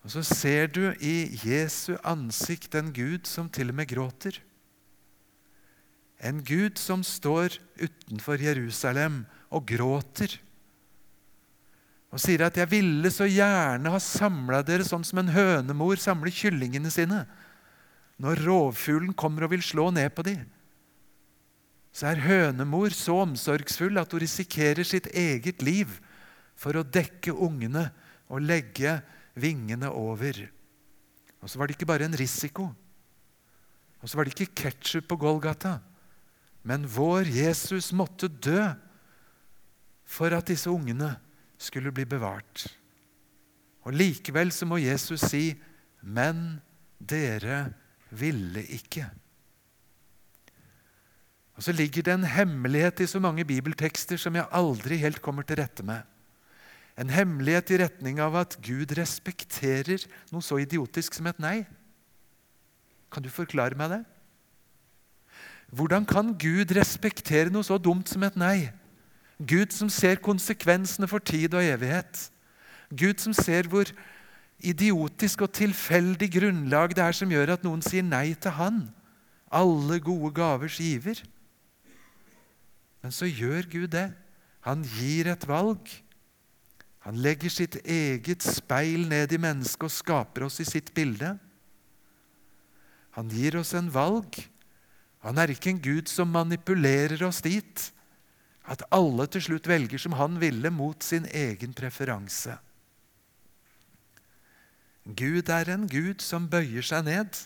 Og 0.02 0.10
så 0.12 0.24
ser 0.26 0.72
du 0.74 0.82
i 0.98 1.30
Jesu 1.46 1.94
ansikt 2.02 2.74
en 2.74 2.90
Gud 2.92 3.30
som 3.30 3.46
til 3.48 3.70
og 3.70 3.78
med 3.78 3.88
gråter. 3.92 4.40
En 6.22 6.40
Gud 6.46 6.78
som 6.78 7.02
står 7.02 7.58
utenfor 7.80 8.40
Jerusalem 8.40 9.24
og 9.50 9.66
gråter 9.66 10.38
og 12.12 12.20
sier 12.20 12.44
at 12.44 12.56
'jeg 12.56 12.68
ville 12.68 13.10
så 13.10 13.24
gjerne 13.24 13.88
ha 13.88 13.98
samla 13.98 14.60
dere 14.62 14.84
sånn 14.84 15.04
som 15.04 15.18
en 15.18 15.32
hønemor 15.32 15.96
samler 15.96 16.30
kyllingene 16.30 16.90
sine', 16.92 17.26
Når 18.20 18.44
rovfuglen 18.44 19.14
kommer 19.14 19.44
og 19.44 19.50
vil 19.50 19.62
slå 19.62 19.90
ned 19.90 20.14
på 20.14 20.22
dem, 20.22 20.46
så 21.92 22.06
er 22.12 22.20
hønemor 22.22 22.90
så 22.94 23.16
omsorgsfull 23.24 23.98
at 23.98 24.12
hun 24.12 24.20
risikerer 24.20 24.84
sitt 24.84 25.06
eget 25.06 25.62
liv 25.62 25.88
for 26.54 26.72
å 26.72 26.84
dekke 26.84 27.32
ungene 27.34 27.90
og 28.28 28.42
legge 28.42 29.02
vingene 29.34 29.90
over. 29.90 30.38
Og 31.42 31.50
så 31.50 31.58
var 31.58 31.66
det 31.66 31.76
ikke 31.76 31.86
bare 31.86 32.04
en 32.04 32.16
risiko. 32.16 32.70
Og 34.00 34.08
så 34.08 34.16
var 34.16 34.24
det 34.24 34.38
ikke 34.38 34.54
ketsjup 34.54 35.08
på 35.08 35.18
Golgata. 35.18 35.80
Men 36.62 36.86
vår 36.86 37.26
Jesus 37.30 37.90
måtte 37.92 38.28
dø 38.28 38.70
for 40.06 40.34
at 40.36 40.50
disse 40.50 40.70
ungene 40.70 41.16
skulle 41.58 41.92
bli 41.94 42.04
bevart. 42.06 42.66
Og 43.82 43.96
Likevel 43.96 44.52
så 44.54 44.66
må 44.66 44.78
Jesus 44.78 45.20
si, 45.26 45.56
'Men 46.02 46.60
dere 47.00 47.72
ville 48.10 48.62
ikke'. 48.62 49.10
Og 51.54 51.62
Så 51.62 51.72
ligger 51.72 52.02
det 52.02 52.14
en 52.14 52.24
hemmelighet 52.24 53.00
i 53.00 53.06
så 53.06 53.20
mange 53.20 53.44
bibeltekster 53.44 54.16
som 54.16 54.34
jeg 54.34 54.48
aldri 54.52 54.96
helt 54.96 55.22
kommer 55.22 55.42
til 55.42 55.56
rette 55.56 55.82
med. 55.82 56.02
En 56.98 57.10
hemmelighet 57.10 57.70
i 57.70 57.78
retning 57.84 58.20
av 58.20 58.34
at 58.36 58.56
Gud 58.62 58.92
respekterer 58.98 60.04
noe 60.32 60.42
så 60.42 60.58
idiotisk 60.60 61.14
som 61.14 61.26
et 61.26 61.38
nei. 61.38 61.66
Kan 63.12 63.22
du 63.22 63.30
forklare 63.32 63.76
meg 63.78 63.90
det? 63.90 64.04
Hvordan 65.72 66.04
kan 66.04 66.34
Gud 66.36 66.74
respektere 66.76 67.50
noe 67.52 67.64
så 67.64 67.78
dumt 67.80 68.10
som 68.12 68.24
et 68.26 68.36
nei? 68.36 68.70
Gud 69.40 69.72
som 69.72 69.88
ser 69.90 70.20
konsekvensene 70.22 71.08
for 71.08 71.24
tid 71.24 71.54
og 71.56 71.64
evighet. 71.64 72.28
Gud 72.92 73.22
som 73.22 73.32
ser 73.32 73.66
hvor 73.72 73.88
idiotisk 74.62 75.46
og 75.46 75.54
tilfeldig 75.56 76.28
grunnlag 76.36 76.92
det 76.94 77.02
er 77.02 77.16
som 77.16 77.32
gjør 77.32 77.56
at 77.56 77.64
noen 77.64 77.80
sier 77.82 78.04
nei 78.04 78.34
til 78.36 78.54
Han, 78.58 78.84
alle 79.50 79.98
gode 80.00 80.30
gavers 80.36 80.76
giver. 80.78 81.18
Men 83.02 83.12
så 83.12 83.26
gjør 83.26 83.66
Gud 83.72 83.88
det. 83.96 84.10
Han 84.62 84.84
gir 84.86 85.32
et 85.32 85.48
valg. 85.48 85.88
Han 87.02 87.18
legger 87.18 87.50
sitt 87.50 87.80
eget 87.82 88.44
speil 88.46 89.08
ned 89.10 89.32
i 89.34 89.40
mennesket 89.42 89.88
og 89.88 89.90
skaper 89.90 90.46
oss 90.46 90.60
i 90.62 90.68
sitt 90.68 90.92
bilde. 90.94 91.34
Han 93.18 93.32
gir 93.32 93.58
oss 93.58 93.74
en 93.74 93.90
valg. 93.92 94.38
Han 95.22 95.38
er 95.38 95.52
ikke 95.54 95.70
en 95.70 95.82
Gud 95.82 96.10
som 96.10 96.32
manipulerer 96.34 97.22
oss 97.26 97.42
dit 97.44 97.90
at 98.70 98.84
alle 98.94 99.26
til 99.30 99.42
slutt 99.42 99.66
velger 99.66 99.98
som 99.98 100.14
han 100.18 100.38
ville, 100.42 100.70
mot 100.70 101.02
sin 101.02 101.26
egen 101.26 101.74
preferanse. 101.74 102.56
Gud 105.02 105.50
er 105.50 105.70
en 105.72 105.88
Gud 105.90 106.22
som 106.22 106.46
bøyer 106.50 106.86
seg 106.86 107.08
ned. 107.08 107.40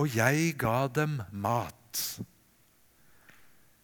Og 0.00 0.14
jeg 0.16 0.54
ga 0.60 0.86
dem 0.88 1.18
mat. 1.28 2.02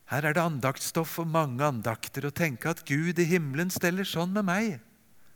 Her 0.08 0.30
er 0.30 0.37
det 0.37 0.44
andaktstoff 0.44 1.18
og 1.20 1.28
mange 1.28 1.64
andakter. 1.66 2.28
Å 2.28 2.32
tenke 2.32 2.73
at 2.73 2.84
Gud 2.88 3.20
i 3.20 3.28
himmelen 3.28 3.73
steller 3.73 4.08
sånn 4.08 4.32
med 4.32 4.49
meg. 4.49 4.78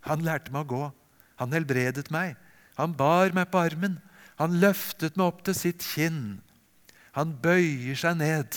Han 0.09 0.25
lærte 0.25 0.55
meg 0.55 0.69
å 0.69 0.73
gå. 0.73 0.85
Han 1.43 1.53
helbredet 1.53 2.09
meg. 2.15 2.37
Han 2.81 2.95
bar 2.97 3.35
meg 3.37 3.51
på 3.53 3.61
armen. 3.61 3.99
Han 4.41 4.61
løftet 4.63 5.19
meg 5.19 5.35
opp 5.35 5.43
til 5.45 5.57
sitt 5.59 5.85
kinn. 5.85 6.39
Han 7.19 7.35
bøyer 7.43 7.99
seg 7.99 8.21
ned 8.23 8.57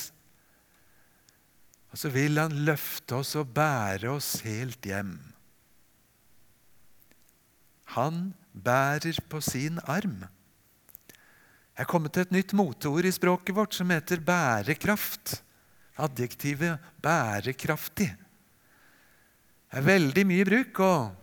og 1.92 2.00
så 2.00 2.12
vil 2.12 2.40
han 2.40 2.56
løfte 2.66 3.20
oss 3.20 3.36
og 3.40 3.52
bære 3.56 4.14
oss 4.14 4.40
helt 4.46 4.86
hjem. 4.88 5.18
Han 7.98 8.30
bærer 8.56 9.20
på 9.28 9.42
sin 9.44 9.82
arm. 9.84 10.22
Jeg 11.76 11.84
er 11.84 11.90
kommet 11.92 12.16
til 12.16 12.24
et 12.24 12.36
nytt 12.36 12.54
moteord 12.56 13.08
i 13.08 13.12
språket 13.12 13.56
vårt 13.58 13.76
som 13.76 13.92
heter 13.92 14.24
bærekraft. 14.24 15.42
Adjektivet 16.00 16.80
'bærekraftig'. 17.04 18.16
Det 19.72 19.80
er 19.80 19.88
veldig 19.88 20.24
mye 20.28 20.46
bruk, 20.46 20.80
og 20.80 21.16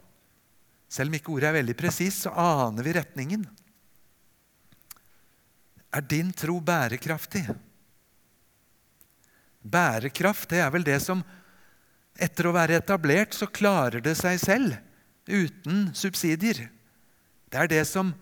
selv 0.89 1.09
om 1.09 1.15
ikke 1.15 1.33
ordet 1.33 1.49
er 1.49 1.59
veldig 1.61 1.77
presist, 1.77 2.23
så 2.23 2.31
aner 2.31 2.83
vi 2.83 2.93
retningen. 2.93 3.49
Er 5.95 6.01
din 6.05 6.33
tro 6.37 6.61
bærekraftig? 6.61 7.47
Bærekraft 9.63 10.51
det 10.53 10.61
er 10.63 10.71
vel 10.73 10.85
det 10.87 11.03
som 11.05 11.23
etter 12.19 12.47
å 12.49 12.57
være 12.57 12.77
etablert, 12.81 13.35
så 13.35 13.47
klarer 13.47 14.01
det 14.03 14.17
seg 14.19 14.41
selv 14.43 14.77
uten 15.29 15.95
subsidier. 15.95 16.69
Det 17.49 17.59
er 17.63 17.69
det 17.71 17.87
som 17.89 18.15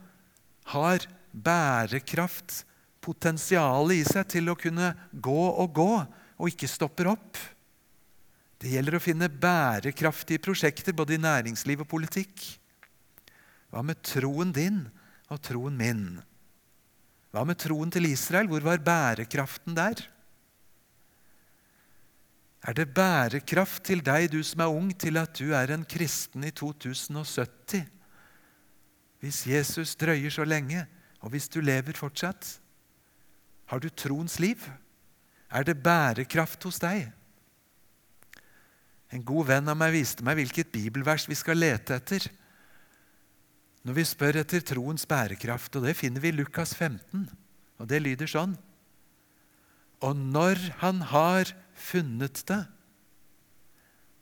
har 0.73 0.99
bærekraftpotensialet 1.33 3.97
i 3.97 4.05
seg 4.07 4.29
til 4.37 4.49
å 4.51 4.59
kunne 4.59 4.95
gå 5.13 5.49
og 5.49 5.73
gå 5.77 6.07
og 6.37 6.49
ikke 6.51 6.69
stopper 6.69 7.07
opp. 7.15 7.37
Det 8.57 8.71
gjelder 8.73 8.97
å 8.97 9.05
finne 9.05 9.29
bærekraftige 9.29 10.41
prosjekter 10.45 10.93
både 10.97 11.15
i 11.17 11.23
næringsliv 11.23 11.81
og 11.85 11.91
politikk. 11.91 12.61
Hva 13.73 13.81
med 13.85 13.97
troen 14.07 14.53
din 14.55 14.89
og 15.33 15.39
troen 15.45 15.77
min? 15.77 16.23
Hva 17.37 17.42
med 17.44 17.59
troen 17.61 17.90
til 17.92 18.07
Israel? 18.09 18.46
Hvor 18.49 18.64
var 18.64 18.81
bærekraften 18.81 19.75
der? 19.77 19.99
Er 22.64 22.72
det 22.72 22.94
bærekraft 22.96 23.83
til 23.85 24.01
deg, 24.01 24.31
du 24.33 24.40
som 24.40 24.62
er 24.64 24.72
ung, 24.72 24.88
til 24.96 25.20
at 25.20 25.37
du 25.37 25.53
er 25.53 25.68
en 25.75 25.85
kristen 25.85 26.46
i 26.49 26.51
2070? 26.57 27.85
Hvis 29.20 29.42
Jesus 29.46 29.92
drøyer 30.01 30.33
så 30.33 30.49
lenge, 30.49 30.87
og 31.20 31.35
hvis 31.35 31.51
du 31.53 31.61
lever 31.61 31.92
fortsatt? 31.92 32.57
Har 33.68 33.85
du 33.85 33.90
troens 33.92 34.38
liv? 34.40 34.64
Er 35.53 35.68
det 35.68 35.77
bærekraft 35.85 36.64
hos 36.64 36.81
deg? 36.81 37.05
En 39.12 39.29
god 39.29 39.53
venn 39.53 39.68
av 39.68 39.77
meg 39.77 39.92
viste 39.92 40.25
meg 40.25 40.40
hvilket 40.40 40.72
bibelvers 40.72 41.29
vi 41.29 41.37
skal 41.37 41.61
lete 41.61 42.01
etter 42.01 42.31
når 43.87 43.94
vi 44.01 44.05
spør 44.09 44.40
etter 44.40 44.64
troens 44.66 45.07
bærekraft. 45.07 45.77
og 45.79 45.87
Det 45.87 45.94
finner 45.94 46.22
vi 46.22 46.33
i 46.33 46.37
Lukas 46.37 46.75
15. 46.75 47.29
og 47.79 47.87
Det 47.87 48.03
lyder 48.03 48.27
sånn 48.27 48.57
Og 50.03 50.16
når 50.16 50.59
han 50.83 51.01
har 51.12 51.55
funnet 51.72 52.42
det, 52.49 52.66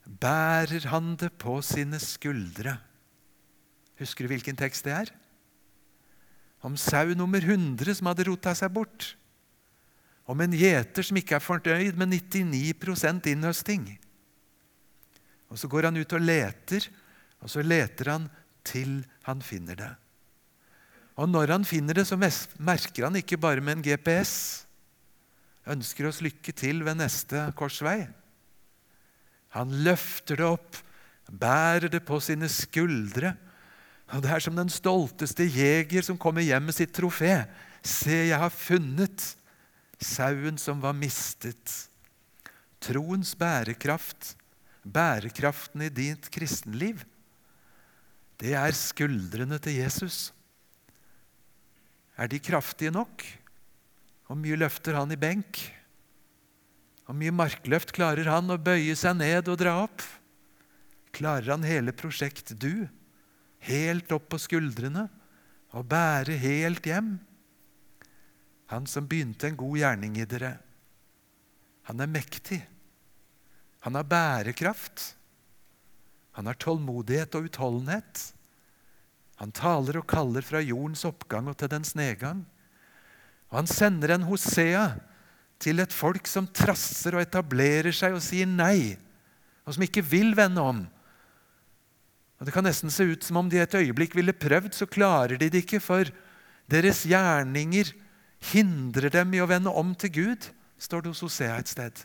bærer 0.04 0.84
han 0.92 1.16
det 1.16 1.32
på 1.40 1.56
sine 1.64 1.98
skuldre. 1.98 2.76
Husker 3.98 4.24
du 4.24 4.34
hvilken 4.34 4.58
tekst 4.58 4.84
det 4.84 4.92
er? 4.92 5.10
Om 6.60 6.76
sau 6.76 7.14
nummer 7.16 7.40
100 7.40 7.96
som 7.96 8.10
hadde 8.10 8.28
rota 8.28 8.54
seg 8.54 8.70
bort. 8.74 9.14
Om 10.28 10.40
en 10.44 10.52
gjeter 10.56 11.04
som 11.04 11.16
ikke 11.16 11.38
er 11.38 11.44
fornøyd 11.44 11.96
med 11.96 12.12
99% 12.12 13.32
innhøsting. 13.32 13.88
Og 15.48 15.58
Så 15.58 15.68
går 15.68 15.88
han 15.88 15.96
ut 15.96 16.12
og 16.12 16.20
leter, 16.20 16.88
og 17.40 17.50
så 17.50 17.62
leter 17.62 18.10
han 18.10 18.30
til 18.66 19.02
han 19.28 19.42
finner 19.44 19.78
det. 19.78 19.92
Og 21.14 21.30
når 21.30 21.52
han 21.54 21.66
finner 21.66 21.94
det, 21.94 22.08
så 22.08 22.18
merker 22.18 23.06
han 23.06 23.16
ikke 23.20 23.38
bare 23.38 23.62
med 23.62 23.78
en 23.78 23.86
GPS 23.86 24.64
ønsker 25.70 26.08
oss 26.08 26.20
lykke 26.24 26.52
til 26.56 26.82
ved 26.84 26.98
neste 26.98 27.46
korsvei. 27.56 28.02
Han 29.54 29.70
løfter 29.86 30.40
det 30.40 30.48
opp, 30.48 30.80
bærer 31.30 31.88
det 31.92 32.02
på 32.04 32.18
sine 32.20 32.50
skuldre. 32.50 33.34
Og 34.12 34.22
Det 34.22 34.30
er 34.30 34.42
som 34.42 34.56
den 34.56 34.68
stolteste 34.68 35.46
jeger 35.46 36.04
som 36.04 36.18
kommer 36.20 36.44
hjem 36.44 36.68
med 36.68 36.76
sitt 36.76 36.92
trofé. 36.92 37.46
Se, 37.80 38.28
jeg 38.28 38.38
har 38.38 38.52
funnet 38.52 39.34
sauen 40.02 40.58
som 40.60 40.82
var 40.82 40.96
mistet. 40.96 41.88
Troens 42.84 43.32
bærekraft, 43.38 44.34
bærekraften 44.84 45.86
i 45.86 45.88
ditt 45.88 46.28
kristenliv, 46.34 47.00
det 48.40 48.54
er 48.58 48.76
skuldrene 48.76 49.58
til 49.62 49.78
Jesus. 49.78 50.32
Er 52.18 52.30
de 52.30 52.40
kraftige 52.42 52.92
nok? 52.94 53.24
Hvor 54.26 54.38
mye 54.38 54.58
løfter 54.58 54.96
han 54.98 55.12
i 55.12 55.20
benk? 55.20 55.60
Hvor 57.04 57.16
mye 57.18 57.34
markløft 57.34 57.92
klarer 57.94 58.30
han 58.32 58.48
å 58.50 58.60
bøye 58.60 58.94
seg 58.96 59.18
ned 59.18 59.50
og 59.52 59.58
dra 59.60 59.76
opp? 59.84 60.02
Klarer 61.14 61.52
han 61.52 61.66
hele 61.66 61.94
prosjekt 61.94 62.54
du, 62.58 62.86
helt 63.68 64.10
opp 64.14 64.30
på 64.32 64.40
skuldrene, 64.40 65.06
og 65.74 65.86
bære 65.90 66.38
helt 66.40 66.86
hjem? 66.86 67.16
Han 68.72 68.86
som 68.90 69.06
begynte 69.10 69.50
en 69.50 69.58
god 69.58 69.76
gjerning 69.78 70.16
i 70.18 70.26
dere, 70.28 70.56
han 71.84 72.00
er 72.00 72.08
mektig. 72.08 72.62
Han 73.84 73.98
har 73.98 74.06
bærekraft. 74.08 75.10
Han 76.34 76.50
har 76.50 76.58
tålmodighet 76.58 77.34
og 77.38 77.48
utholdenhet. 77.48 78.22
Han 79.42 79.54
taler 79.54 79.98
og 80.00 80.08
kaller 80.10 80.44
fra 80.46 80.62
jordens 80.62 81.04
oppgang 81.06 81.50
og 81.50 81.58
til 81.58 81.70
dens 81.70 81.94
nedgang. 81.98 82.44
Og 83.50 83.60
han 83.60 83.70
sender 83.70 84.14
en 84.14 84.26
Hosea 84.26 84.88
til 85.62 85.80
et 85.82 85.94
folk 85.94 86.26
som 86.30 86.48
trasser 86.50 87.14
og 87.14 87.22
etablerer 87.22 87.94
seg 87.94 88.16
og 88.16 88.22
sier 88.24 88.48
nei, 88.50 88.96
og 89.64 89.76
som 89.76 89.84
ikke 89.86 90.02
vil 90.04 90.34
vende 90.36 90.62
om. 90.62 90.82
Og 92.40 92.46
Det 92.46 92.54
kan 92.54 92.66
nesten 92.66 92.90
se 92.90 93.06
ut 93.06 93.22
som 93.24 93.38
om 93.40 93.48
de 93.48 93.62
et 93.62 93.78
øyeblikk 93.78 94.16
ville 94.18 94.34
prøvd, 94.34 94.74
så 94.74 94.90
klarer 94.90 95.38
de 95.38 95.48
det 95.48 95.62
ikke, 95.64 95.80
for 95.80 96.10
Deres 96.70 97.02
gjerninger 97.04 97.90
hindrer 98.52 99.12
dem 99.12 99.34
i 99.36 99.40
å 99.44 99.48
vende 99.48 99.72
om 99.72 99.92
til 99.94 100.12
Gud, 100.12 100.46
står 100.80 101.04
det 101.04 101.12
hos 101.12 101.22
Hosea 101.24 101.58
et 101.60 101.70
sted. 101.70 102.04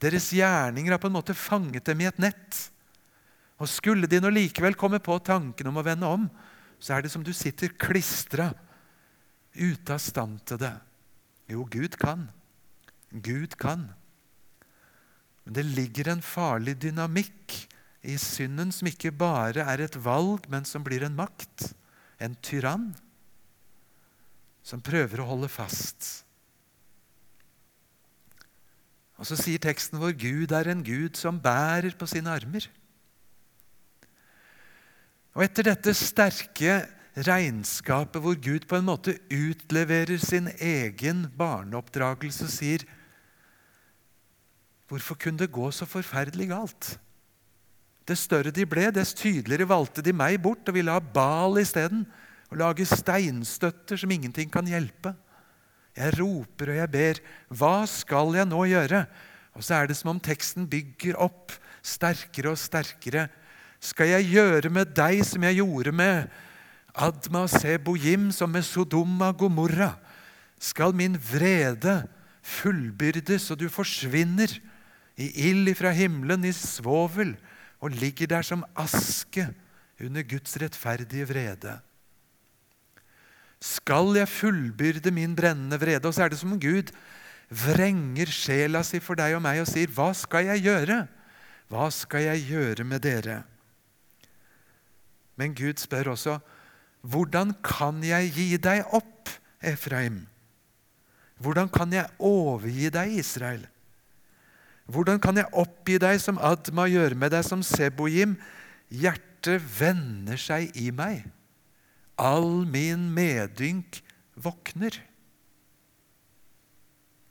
Deres 0.00 0.30
gjerninger 0.32 0.94
har 0.94 1.02
på 1.02 1.10
en 1.10 1.16
måte 1.18 1.36
fanget 1.36 1.84
dem 1.90 2.00
i 2.00 2.08
et 2.08 2.20
nett. 2.22 2.60
Og 3.60 3.68
Skulle 3.68 4.08
de 4.08 4.20
nå 4.22 4.30
likevel 4.32 4.76
komme 4.78 5.02
på 5.04 5.18
tanken 5.24 5.68
om 5.68 5.78
å 5.80 5.84
vende 5.84 6.08
om, 6.08 6.26
så 6.80 6.96
er 6.96 7.04
det 7.04 7.12
som 7.12 7.24
du 7.24 7.32
sitter 7.36 7.74
klistra, 7.76 8.54
ute 9.52 9.92
av 9.92 10.00
stand 10.00 10.38
til 10.48 10.60
det. 10.62 10.72
Jo, 11.50 11.66
Gud 11.68 11.98
kan. 12.00 12.28
Gud 13.10 13.56
kan. 13.60 13.90
Men 15.44 15.56
det 15.58 15.66
ligger 15.66 16.12
en 16.12 16.22
farlig 16.24 16.76
dynamikk 16.80 17.56
i 18.06 18.16
synden 18.20 18.70
som 18.72 18.88
ikke 18.88 19.12
bare 19.12 19.66
er 19.66 19.82
et 19.84 19.98
valg, 20.00 20.46
men 20.48 20.64
som 20.64 20.84
blir 20.86 21.04
en 21.04 21.18
makt. 21.18 21.72
En 22.22 22.36
tyrann 22.44 22.92
som 24.64 24.80
prøver 24.84 25.20
å 25.20 25.28
holde 25.32 25.50
fast. 25.52 26.24
Og 29.20 29.28
Så 29.28 29.36
sier 29.36 29.60
teksten 29.60 30.00
vår 30.00 30.14
Gud 30.16 30.52
er 30.56 30.70
en 30.70 30.84
Gud 30.84 31.18
som 31.18 31.42
bærer 31.42 31.92
på 31.98 32.08
sine 32.08 32.32
armer. 32.32 32.70
Og 35.36 35.44
Etter 35.46 35.70
dette 35.70 35.94
sterke 35.94 36.80
regnskapet 37.26 38.22
hvor 38.22 38.38
Gud 38.38 38.66
på 38.70 38.78
en 38.78 38.88
måte 38.88 39.16
utleverer 39.30 40.18
sin 40.22 40.48
egen 40.56 41.26
barneoppdragelse 41.38 42.46
og 42.46 42.54
sier 42.54 42.86
Hvorfor 44.90 45.14
kunne 45.22 45.38
det 45.38 45.52
gå 45.54 45.68
så 45.70 45.86
forferdelig 45.86 46.48
galt? 46.50 46.96
Dess 48.10 48.24
større 48.26 48.50
de 48.50 48.64
ble, 48.66 48.88
dess 48.90 49.12
tydeligere 49.14 49.68
valgte 49.70 50.02
de 50.02 50.10
meg 50.10 50.40
bort 50.42 50.66
og 50.66 50.74
ville 50.74 50.90
ha 50.90 50.98
Bal 50.98 51.60
isteden. 51.62 52.02
Og 52.50 52.58
lage 52.58 52.82
steinstøtter 52.90 54.00
som 54.00 54.10
ingenting 54.10 54.50
kan 54.50 54.66
hjelpe. 54.66 55.12
Jeg 55.94 56.16
roper 56.18 56.72
og 56.72 56.80
jeg 56.80 56.90
ber. 56.90 57.20
Hva 57.54 57.76
skal 57.86 58.34
jeg 58.34 58.48
nå 58.50 58.64
gjøre? 58.66 59.04
Og 59.54 59.62
så 59.62 59.76
er 59.78 59.86
det 59.86 59.98
som 60.00 60.10
om 60.10 60.18
teksten 60.22 60.66
bygger 60.70 61.18
opp 61.22 61.54
sterkere 61.86 62.50
og 62.50 62.58
sterkere. 62.58 63.28
Skal 63.80 64.12
jeg 64.12 64.30
gjøre 64.36 64.70
med 64.72 64.92
deg 64.96 65.22
som 65.24 65.44
jeg 65.48 65.60
gjorde 65.60 65.92
med 65.92 66.28
Adma 66.94 67.46
Sebojim, 67.48 68.30
som 68.32 68.50
med 68.52 68.66
Sodoma 68.66 69.32
Gomorra? 69.32 69.94
Skal 70.60 70.92
min 70.92 71.16
vrede 71.16 72.02
fullbyrdes, 72.42 73.50
og 73.50 73.60
du 73.60 73.68
forsvinner 73.72 74.52
i 75.20 75.30
ild 75.48 75.68
ifra 75.72 75.92
himmelen, 75.96 76.44
i 76.44 76.52
svovel? 76.52 77.36
og 77.80 77.96
ligger 77.96 78.28
der 78.28 78.44
som 78.44 78.64
aske 78.76 79.46
under 80.00 80.24
Guds 80.24 80.56
rettferdige 80.60 81.28
vrede. 81.28 81.78
Skal 83.60 84.16
jeg 84.16 84.28
fullbyrde 84.28 85.10
min 85.10 85.36
brennende 85.36 85.80
vrede? 85.80 86.08
Og 86.08 86.14
så 86.14 86.24
er 86.24 86.32
det 86.32 86.38
som 86.40 86.52
om 86.52 86.60
Gud 86.60 86.92
vrenger 87.50 88.30
sjela 88.32 88.82
si 88.86 89.00
for 89.02 89.18
deg 89.18 89.34
og 89.36 89.42
meg 89.42 89.60
og 89.60 89.68
sier, 89.68 89.88
'Hva 89.88 90.12
skal 90.14 90.44
jeg 90.44 90.64
gjøre? 90.64 91.06
Hva 91.68 91.90
skal 91.90 92.22
jeg 92.22 92.46
gjøre 92.48 92.84
med 92.84 93.00
dere?' 93.00 93.44
Men 95.40 95.56
Gud 95.56 95.80
spør 95.80 96.12
også, 96.12 96.38
'Hvordan 97.00 97.54
kan 97.64 98.02
jeg 98.04 98.32
gi 98.36 98.56
deg 98.56 98.84
opp, 98.92 99.30
Efraim?' 99.62 100.26
Hvordan 101.40 101.70
kan 101.72 101.92
jeg 101.92 102.10
overgi 102.18 102.90
deg, 102.92 103.14
Israel? 103.16 103.62
Hvordan 104.84 105.20
kan 105.22 105.38
jeg 105.38 105.48
oppgi 105.56 105.96
deg 106.02 106.20
som 106.20 106.38
Adma, 106.42 106.84
gjør 106.84 107.14
med 107.16 107.32
deg 107.32 107.46
som 107.46 107.62
Seboim? 107.64 108.36
Hjertet 108.90 109.62
vender 109.80 110.36
seg 110.36 110.76
i 110.76 110.90
meg. 110.90 111.24
All 112.18 112.66
min 112.68 113.08
medynk 113.14 114.02
våkner. 114.36 115.00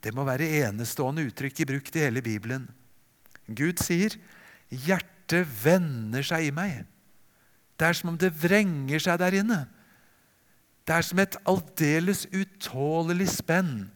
Det 0.01 0.15
må 0.15 0.25
være 0.25 0.49
enestående 0.65 1.27
uttrykk 1.27 1.59
i 1.59 1.69
brukt 1.75 1.95
i 1.95 2.05
hele 2.07 2.23
Bibelen. 2.25 2.65
Gud 3.45 3.77
sier, 3.83 4.15
'Hjertet 4.71 5.45
vender 5.63 6.25
seg 6.25 6.49
i 6.49 6.55
meg'. 6.55 6.87
Det 7.79 7.87
er 7.87 7.95
som 7.95 8.11
om 8.11 8.17
det 8.19 8.33
vrenger 8.35 8.99
seg 8.99 9.21
der 9.21 9.37
inne. 9.39 9.59
Det 10.83 10.97
er 10.97 11.05
som 11.05 11.21
et 11.21 11.37
aldeles 11.47 12.25
utålelig 12.33 13.29
spenn. 13.37 13.87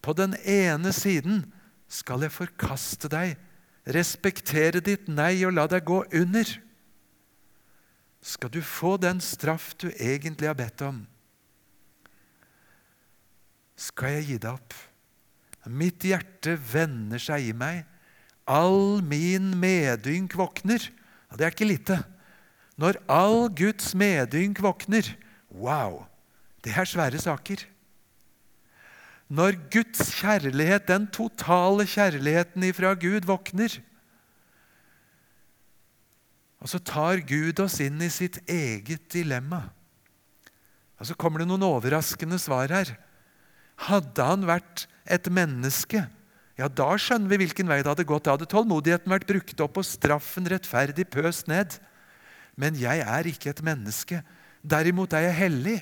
På 0.00 0.14
den 0.16 0.36
ene 0.46 0.92
siden 0.94 1.44
skal 1.90 2.24
jeg 2.24 2.34
forkaste 2.34 3.10
deg, 3.12 3.34
respektere 3.92 4.80
ditt 4.82 5.10
nei 5.10 5.44
og 5.46 5.54
la 5.58 5.66
deg 5.70 5.84
gå 5.86 6.00
under? 6.16 6.48
Skal 8.26 8.50
du 8.50 8.60
få 8.64 8.96
den 8.98 9.20
straff 9.22 9.74
du 9.78 9.90
egentlig 9.92 10.48
har 10.48 10.58
bedt 10.58 10.82
om? 10.86 11.04
Skal 13.76 14.16
jeg 14.16 14.28
gi 14.30 14.38
deg 14.46 14.56
opp? 14.56 14.74
Mitt 15.66 16.06
hjerte 16.06 16.54
vender 16.72 17.20
seg 17.20 17.50
i 17.50 17.54
meg. 17.54 17.84
All 18.46 19.02
min 19.02 19.52
medynk 19.58 20.34
våkner. 20.38 20.78
Ja, 21.26 21.38
det 21.38 21.46
er 21.46 21.54
ikke 21.54 21.68
lite. 21.68 21.98
Når 22.76 23.00
all 23.08 23.46
Guds 23.56 23.94
medynk 23.96 24.60
våkner 24.62 25.08
Wow! 25.50 26.04
Det 26.64 26.74
er 26.74 26.88
svære 26.88 27.18
saker. 27.22 27.62
Når 29.30 29.56
Guds 29.70 30.10
kjærlighet, 30.18 30.88
den 30.88 31.06
totale 31.14 31.86
kjærligheten 31.86 32.66
ifra 32.66 32.92
Gud, 32.98 33.26
våkner. 33.26 33.78
Og 36.60 36.70
så 36.70 36.80
tar 36.82 37.22
Gud 37.26 37.62
oss 37.62 37.78
inn 37.82 38.02
i 38.02 38.10
sitt 38.10 38.40
eget 38.50 39.06
dilemma. 39.14 39.62
Og 40.98 41.06
så 41.06 41.14
kommer 41.14 41.42
det 41.42 41.48
noen 41.50 41.66
overraskende 41.66 42.38
svar 42.42 42.72
her. 42.74 42.92
Hadde 43.86 44.26
han 44.26 44.46
vært 44.48 44.86
et 45.06 45.30
menneske, 45.30 46.06
ja, 46.56 46.70
da 46.72 46.94
skjønner 46.96 47.28
vi 47.28 47.42
hvilken 47.42 47.68
vei 47.68 47.82
det 47.82 47.90
hadde 47.90 48.06
gått. 48.08 48.24
Da 48.24 48.32
hadde 48.32 48.48
tålmodigheten 48.48 49.12
vært 49.12 49.28
brukt 49.28 49.60
opp 49.60 49.76
og 49.76 49.84
straffen 49.84 50.48
rettferdig 50.48 51.04
pøst 51.12 51.50
ned. 51.52 51.76
Men 52.56 52.76
jeg 52.80 53.04
er 53.04 53.28
ikke 53.28 53.52
et 53.52 53.62
menneske. 53.64 54.22
Derimot 54.64 55.12
er 55.12 55.28
jeg 55.28 55.36
hellig. 55.36 55.78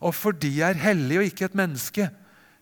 Og 0.00 0.14
fordi 0.16 0.58
jeg 0.58 0.70
er 0.70 0.84
hellig 0.84 1.18
og 1.20 1.28
ikke 1.28 1.50
et 1.50 1.56
menneske, 1.58 2.08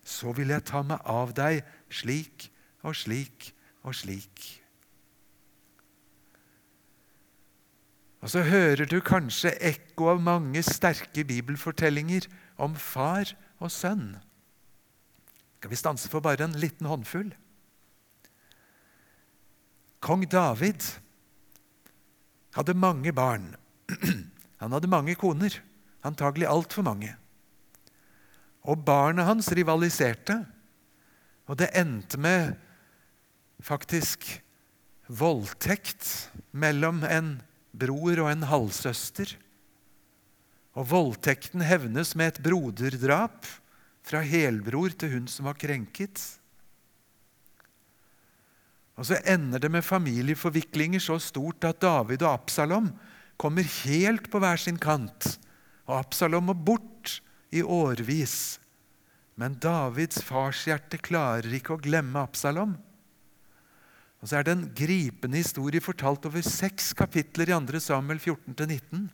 så 0.02 0.32
vil 0.34 0.50
jeg 0.50 0.66
ta 0.66 0.82
meg 0.82 1.02
av 1.06 1.34
deg 1.36 1.60
slik 1.92 2.48
og 2.82 2.96
slik 2.98 3.52
og 3.86 3.94
slik. 3.94 4.46
Og 8.18 8.32
så 8.32 8.42
hører 8.42 8.88
du 8.90 8.98
kanskje 9.04 9.54
ekko 9.62 10.10
av 10.16 10.22
mange 10.22 10.62
sterke 10.66 11.22
bibelfortellinger 11.24 12.26
om 12.58 12.74
far 12.74 13.30
og 13.62 13.70
sønn. 13.70 14.16
Skal 15.58 15.70
vi 15.70 15.78
stanse 15.78 16.10
for 16.10 16.22
bare 16.22 16.48
en 16.48 16.58
liten 16.58 16.86
håndfull? 16.90 17.30
Kong 20.02 20.26
David 20.30 20.82
hadde 22.58 22.74
mange 22.74 23.12
barn. 23.14 23.52
Han 24.62 24.74
hadde 24.74 24.90
mange 24.90 25.14
koner, 25.18 25.54
antagelig 26.02 26.48
altfor 26.50 26.86
mange. 26.86 27.12
Og 28.68 28.80
barna 28.84 29.24
hans 29.28 29.48
rivaliserte. 29.54 30.34
Og 31.48 31.56
det 31.60 31.70
endte 31.78 32.18
med 32.20 32.56
faktisk 33.64 34.26
voldtekt 35.06 36.28
mellom 36.50 37.00
en 37.06 37.36
bror 37.72 38.24
og 38.24 38.32
en 38.32 38.42
halvsøster. 38.50 39.30
Og 40.76 40.90
voldtekten 40.90 41.64
hevnes 41.64 42.12
med 42.18 42.34
et 42.34 42.42
broderdrap 42.44 43.46
fra 44.08 44.20
helbror 44.26 44.92
til 44.98 45.14
hun 45.14 45.30
som 45.30 45.48
var 45.48 45.56
krenket. 45.60 46.20
Og 48.98 49.06
så 49.06 49.20
ender 49.30 49.62
det 49.62 49.70
med 49.70 49.86
familieforviklinger 49.86 51.02
så 51.02 51.20
stort 51.22 51.64
at 51.68 51.80
David 51.84 52.24
og 52.24 52.32
Absalom 52.32 52.90
kommer 53.38 53.66
helt 53.86 54.26
på 54.30 54.40
hver 54.42 54.58
sin 54.58 54.78
kant. 54.82 55.36
Og 55.86 56.00
Absalom 56.00 56.50
må 56.50 56.56
bort 56.58 57.20
i 57.54 57.62
årevis. 57.62 58.58
Men 59.38 59.54
Davids 59.62 60.18
farshjerte 60.26 60.98
klarer 60.98 61.54
ikke 61.54 61.76
å 61.76 61.82
glemme 61.82 62.26
Absalom. 62.26 62.74
Og 64.18 64.26
så 64.26 64.40
er 64.40 64.48
det 64.48 64.56
en 64.56 64.66
gripende 64.74 65.38
historie 65.38 65.82
fortalt 65.82 66.26
over 66.26 66.42
seks 66.42 66.90
kapitler 66.98 67.52
i 67.52 67.54
2. 67.54 67.78
Samuel 67.84 68.18
14-19. 68.18 69.06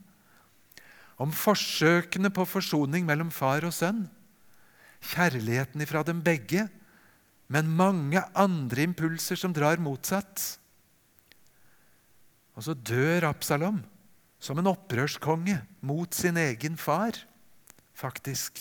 Om 1.21 1.35
forsøkene 1.37 2.33
på 2.33 2.47
forsoning 2.49 3.05
mellom 3.07 3.29
far 3.31 3.67
og 3.69 3.77
sønn. 3.77 4.07
Kjærligheten 5.13 5.85
ifra 5.85 6.01
dem 6.09 6.25
begge, 6.25 6.65
men 7.53 7.73
mange 7.77 8.23
andre 8.35 8.87
impulser 8.89 9.39
som 9.39 9.53
drar 9.55 9.83
motsatt. 9.83 10.43
Og 12.55 12.67
så 12.67 12.75
dør 12.75 13.29
Absalom 13.29 13.83
som 14.45 14.61
en 14.61 14.71
opprørskonge 14.71 15.59
mot 15.85 16.15
sin 16.15 16.39
egen 16.41 16.77
far 16.81 17.19
faktisk. 17.97 18.61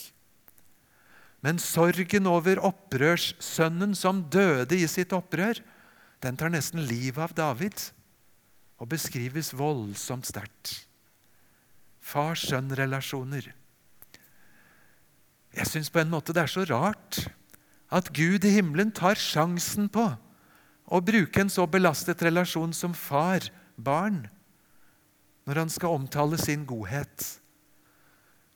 Men 1.44 1.60
sorgen 1.60 2.28
over 2.30 2.62
opprørssønnen 2.64 3.92
som 3.98 4.22
døde 4.32 4.78
i 4.80 4.86
sitt 4.88 5.12
opprør, 5.12 5.60
den 6.24 6.38
tar 6.40 6.52
nesten 6.52 6.80
livet 6.88 7.20
av 7.20 7.34
David 7.36 7.90
og 8.80 8.88
beskrives 8.94 9.52
voldsomt 9.56 10.24
sterkt. 10.28 10.86
Far-sønn-relasjoner. 12.04 13.50
Jeg 15.54 15.70
syns 15.70 15.92
på 15.92 16.00
en 16.00 16.10
måte 16.12 16.34
det 16.34 16.46
er 16.46 16.52
så 16.52 16.64
rart 16.68 17.26
at 17.94 18.10
Gud 18.16 18.44
i 18.44 18.54
himmelen 18.56 18.90
tar 18.94 19.18
sjansen 19.20 19.86
på 19.92 20.08
å 20.84 21.00
bruke 21.04 21.40
en 21.40 21.52
så 21.52 21.66
belastet 21.70 22.22
relasjon 22.26 22.74
som 22.76 22.94
far-barn 22.96 24.24
når 25.44 25.60
han 25.60 25.72
skal 25.72 25.94
omtale 25.98 26.38
sin 26.40 26.64
godhet. 26.66 27.26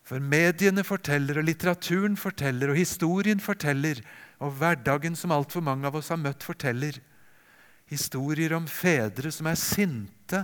For 0.09 0.25
mediene 0.25 0.83
forteller, 0.89 1.37
og 1.37 1.45
litteraturen 1.45 2.17
forteller, 2.17 2.73
og 2.73 2.81
historien 2.81 3.43
forteller, 3.45 4.01
og 4.41 4.55
hverdagen 4.57 5.17
som 5.19 5.35
altfor 5.35 5.65
mange 5.65 5.85
av 5.89 5.99
oss 6.01 6.09
har 6.13 6.21
møtt, 6.21 6.47
forteller 6.47 6.97
historier 7.89 8.55
om 8.57 8.67
fedre 8.69 9.31
som 9.33 9.49
er 9.51 9.61
sinte, 9.61 10.43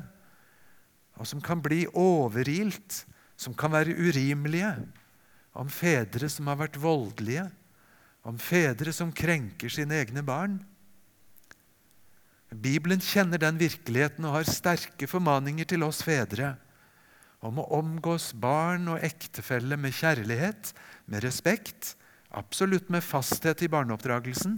og 1.17 1.29
som 1.29 1.41
kan 1.45 1.63
bli 1.65 1.85
overilt, 1.89 3.05
som 3.41 3.57
kan 3.57 3.73
være 3.73 3.97
urimelige, 3.97 4.75
om 5.57 5.71
fedre 5.71 6.29
som 6.33 6.49
har 6.51 6.59
vært 6.61 6.81
voldelige, 6.81 7.47
om 8.25 8.39
fedre 8.41 8.93
som 8.97 9.13
krenker 9.13 9.73
sine 9.73 10.01
egne 10.01 10.25
barn. 10.25 10.59
Bibelen 12.55 13.03
kjenner 13.03 13.41
den 13.43 13.59
virkeligheten 13.61 14.25
og 14.29 14.39
har 14.39 14.49
sterke 14.49 15.09
formaninger 15.11 15.69
til 15.69 15.85
oss 15.87 16.03
fedre 16.07 16.55
om 17.45 17.59
å 17.61 17.67
omgås 17.77 18.31
barn 18.41 18.87
og 18.89 19.03
ektefelle 19.05 19.77
med 19.77 19.93
kjærlighet, 19.93 20.71
med 21.05 21.21
respekt, 21.27 21.93
absolutt 22.33 22.89
med 22.89 23.05
fasthet 23.05 23.61
i 23.67 23.69
barneoppdragelsen, 23.69 24.57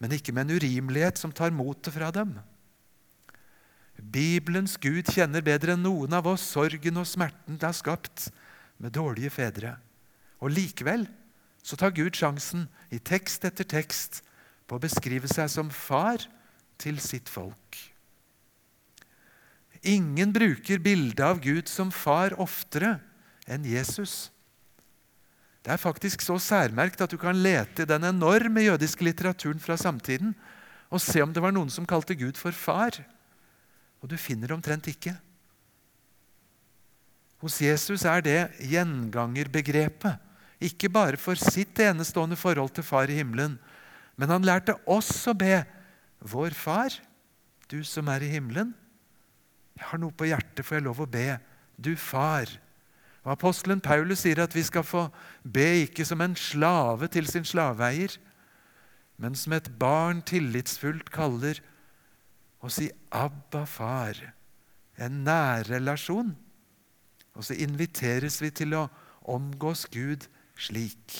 men 0.00 0.12
ikke 0.12 0.34
med 0.36 0.50
en 0.50 0.60
urimelighet 0.60 1.20
som 1.20 1.32
tar 1.32 1.54
motet 1.54 1.94
fra 1.94 2.10
dem. 2.12 2.34
Bibelens 4.00 4.76
Gud 4.80 5.08
kjenner 5.12 5.44
bedre 5.44 5.76
enn 5.76 5.84
noen 5.84 6.12
av 6.16 6.28
oss 6.28 6.44
sorgen 6.52 7.00
og 7.00 7.08
smerten 7.08 7.56
det 7.56 7.68
har 7.68 7.76
skapt 7.76 8.28
med 8.80 8.92
dårlige 8.96 9.32
fedre. 9.32 9.74
Og 10.40 10.52
likevel 10.52 11.06
så 11.62 11.76
tar 11.76 11.94
Gud 11.96 12.16
sjansen 12.16 12.66
i 12.90 12.98
tekst 12.98 13.44
etter 13.44 13.66
tekst 13.68 14.22
på 14.66 14.78
å 14.78 14.82
beskrive 14.82 15.28
seg 15.30 15.50
som 15.52 15.70
far 15.74 16.24
til 16.80 17.00
sitt 17.02 17.28
folk. 17.28 17.78
Ingen 19.80 20.32
bruker 20.32 20.80
bildet 20.82 21.22
av 21.24 21.40
Gud 21.40 21.68
som 21.68 21.92
far 21.92 22.36
oftere 22.40 22.98
enn 23.48 23.64
Jesus. 23.64 24.28
Det 25.64 25.72
er 25.72 25.80
faktisk 25.80 26.22
så 26.24 26.38
særmerkt 26.40 27.00
at 27.04 27.12
du 27.12 27.18
kan 27.20 27.36
lete 27.36 27.84
i 27.84 27.88
den 27.88 28.04
enorme 28.08 28.64
jødiske 28.64 29.04
litteraturen 29.04 29.60
fra 29.60 29.76
samtiden 29.80 30.34
og 30.90 31.02
se 31.04 31.22
om 31.22 31.32
det 31.32 31.42
var 31.42 31.54
noen 31.54 31.70
som 31.72 31.88
kalte 31.88 32.16
Gud 32.18 32.38
for 32.40 32.56
far. 32.56 32.96
Og 34.00 34.08
du 34.08 34.16
finner 34.20 34.48
det 34.48 34.56
omtrent 34.56 34.88
ikke. 34.90 35.14
Hos 37.40 37.60
Jesus 37.60 38.04
er 38.08 38.24
det 38.24 38.40
gjengangerbegrepet. 38.68 40.29
Ikke 40.60 40.90
bare 40.92 41.16
for 41.20 41.38
sitt 41.40 41.78
enestående 41.80 42.36
forhold 42.36 42.74
til 42.76 42.84
Far 42.84 43.08
i 43.08 43.16
himmelen, 43.16 43.56
men 44.20 44.28
han 44.28 44.44
lærte 44.44 44.76
oss 44.84 45.12
å 45.30 45.34
be 45.36 45.62
Vår 46.20 46.52
Far, 46.52 46.92
du 47.70 47.80
som 47.86 48.10
er 48.12 48.26
i 48.26 48.32
himmelen. 48.34 48.74
Jeg 49.78 49.88
har 49.88 50.00
noe 50.02 50.12
på 50.12 50.28
hjertet, 50.28 50.60
får 50.66 50.76
jeg 50.76 50.84
lov 50.84 51.00
å 51.00 51.08
be. 51.08 51.38
Du 51.80 51.94
Far. 51.96 52.50
Og 53.24 53.32
Apostelen 53.32 53.80
Paulus 53.80 54.24
sier 54.24 54.42
at 54.44 54.52
vi 54.56 54.64
skal 54.64 54.84
få 54.84 55.06
be 55.44 55.86
ikke 55.86 56.04
som 56.08 56.20
en 56.24 56.36
slave 56.36 57.08
til 57.12 57.28
sin 57.28 57.46
slaveeier, 57.48 58.18
men 59.20 59.36
som 59.36 59.52
et 59.56 59.68
barn 59.80 60.20
tillitsfullt 60.24 61.08
kaller 61.12 61.60
og 62.60 62.72
si 62.72 62.90
'Abba, 63.12 63.64
far'. 63.64 64.32
En 64.98 65.24
nærrelasjon. 65.24 66.36
Og 67.34 67.44
så 67.44 67.54
inviteres 67.54 68.40
vi 68.42 68.50
til 68.50 68.74
å 68.74 68.88
omgås 69.24 69.86
Gud 69.86 70.28
slik. 70.60 71.18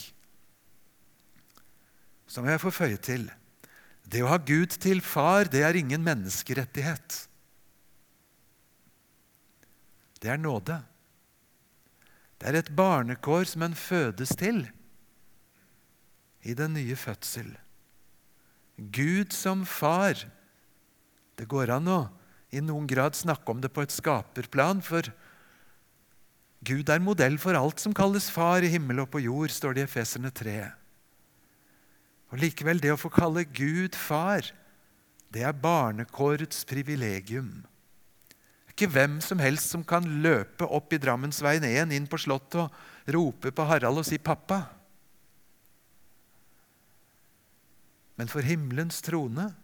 Så 2.31 2.43
må 2.43 2.53
jeg 2.53 2.63
få 2.63 2.73
føye 2.75 3.01
til 3.03 3.29
det 4.11 4.25
å 4.25 4.31
ha 4.33 4.41
Gud 4.43 4.75
til 4.83 5.03
far, 5.05 5.47
det 5.47 5.63
er 5.63 5.77
ingen 5.79 6.03
menneskerettighet. 6.03 7.19
Det 10.21 10.33
er 10.33 10.41
nåde. 10.41 10.81
Det 12.41 12.49
er 12.51 12.59
et 12.59 12.73
barnekår 12.75 13.47
som 13.47 13.63
en 13.65 13.77
fødes 13.79 14.33
til 14.41 14.65
i 16.43 16.57
den 16.57 16.75
nye 16.75 16.97
fødsel. 16.99 17.53
Gud 18.81 19.37
som 19.37 19.63
far 19.69 20.25
det 21.39 21.47
går 21.49 21.71
an 21.77 21.89
å 21.89 22.01
i 22.51 22.61
noen 22.65 22.89
grad 22.91 23.15
snakke 23.15 23.53
om 23.53 23.61
det 23.63 23.71
på 23.73 23.85
et 23.85 23.95
skaperplan, 23.95 24.83
for 24.83 25.07
Gud 26.61 26.91
er 26.93 27.01
modell 27.01 27.39
for 27.41 27.57
alt 27.57 27.81
som 27.81 27.95
kalles 27.97 28.29
far 28.33 28.61
i 28.65 28.69
himmel 28.69 29.01
og 29.01 29.09
på 29.15 29.23
jord, 29.25 29.53
står 29.53 29.77
det 29.77 29.87
i 29.87 29.89
Efeserne 29.89 30.31
3. 30.35 30.57
Og 32.31 32.41
Likevel, 32.43 32.83
det 32.83 32.93
å 32.93 33.01
få 33.01 33.09
kalle 33.13 33.47
Gud 33.49 33.97
far, 33.97 34.45
det 35.33 35.45
er 35.47 35.57
barnekårets 35.57 36.67
privilegium. 36.69 37.63
Det 37.65 38.69
er 38.69 38.75
ikke 38.77 38.93
hvem 38.93 39.17
som 39.25 39.41
helst 39.43 39.73
som 39.73 39.83
kan 39.87 40.05
løpe 40.23 40.69
opp 40.69 40.93
i 40.93 41.01
Drammensveien 41.01 41.65
1 41.65 41.95
inn 41.97 42.09
på 42.11 42.21
Slottet 42.21 42.61
og 42.67 43.15
rope 43.17 43.53
på 43.55 43.67
Harald 43.67 44.03
og 44.03 44.07
si 44.07 44.19
'pappa'. 44.19 44.69
Men 48.17 48.29
for 48.29 48.45
himmelens 48.45 49.01
trone 49.01 49.55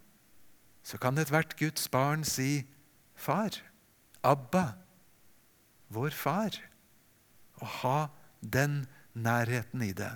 så 0.83 0.99
kan 0.99 1.19
ethvert 1.19 1.59
Guds 1.59 1.89
barn 1.89 2.25
si 2.25 2.65
'Far', 3.15 3.61
'Abba', 4.25 4.75
'vår 5.91 6.11
far', 6.11 6.63
og 7.61 7.69
ha 7.81 7.99
den 8.41 8.85
nærheten 9.17 9.83
i 9.87 9.93
det. 9.97 10.13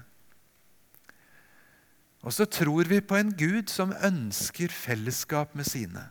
Og 2.21 2.35
så 2.37 2.45
tror 2.45 2.89
vi 2.91 3.01
på 3.01 3.17
en 3.17 3.33
Gud 3.33 3.71
som 3.73 3.95
ønsker 4.05 4.73
fellesskap 4.73 5.55
med 5.57 5.65
sine. 5.69 6.05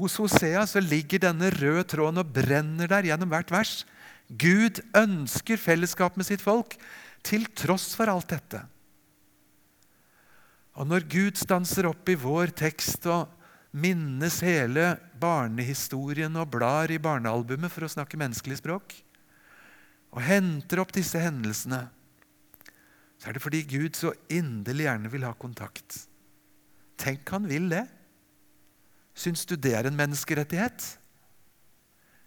Hos 0.00 0.16
Hosea 0.18 0.64
så 0.66 0.80
ligger 0.82 1.22
denne 1.22 1.52
røde 1.54 1.84
tråden 1.86 2.18
og 2.22 2.32
brenner 2.34 2.90
der 2.90 3.06
gjennom 3.06 3.30
hvert 3.30 3.52
vers. 3.54 3.82
Gud 4.26 4.80
ønsker 4.96 5.60
fellesskap 5.60 6.16
med 6.16 6.26
sitt 6.26 6.42
folk, 6.42 6.74
til 7.22 7.46
tross 7.54 7.92
for 7.94 8.10
alt 8.10 8.32
dette. 8.32 8.64
Og 10.74 10.88
når 10.88 11.04
Gud 11.06 11.38
stanser 11.38 11.86
opp 11.86 12.08
i 12.08 12.18
vår 12.18 12.50
tekst 12.58 13.06
og 13.06 13.28
minnes 13.70 14.40
hele 14.42 14.96
barnehistorien 15.20 16.34
og 16.40 16.50
blar 16.56 16.90
i 16.90 16.98
barnealbumet, 16.98 17.70
for 17.70 17.86
å 17.86 17.92
snakke 17.92 18.18
menneskelig 18.18 18.58
språk, 18.58 18.96
og 20.12 20.22
henter 20.26 20.82
opp 20.82 20.92
disse 20.94 21.20
hendelsene, 21.20 21.86
så 23.16 23.30
er 23.30 23.36
det 23.36 23.44
fordi 23.44 23.62
Gud 23.70 23.96
så 23.96 24.12
inderlig 24.32 24.88
gjerne 24.88 25.10
vil 25.12 25.24
ha 25.24 25.32
kontakt. 25.38 26.02
Tenk 27.00 27.28
han 27.32 27.46
vil 27.48 27.68
det. 27.70 27.84
Syns 29.14 29.44
du 29.46 29.54
det 29.56 29.76
er 29.78 29.86
en 29.88 29.98
menneskerettighet? 29.98 30.88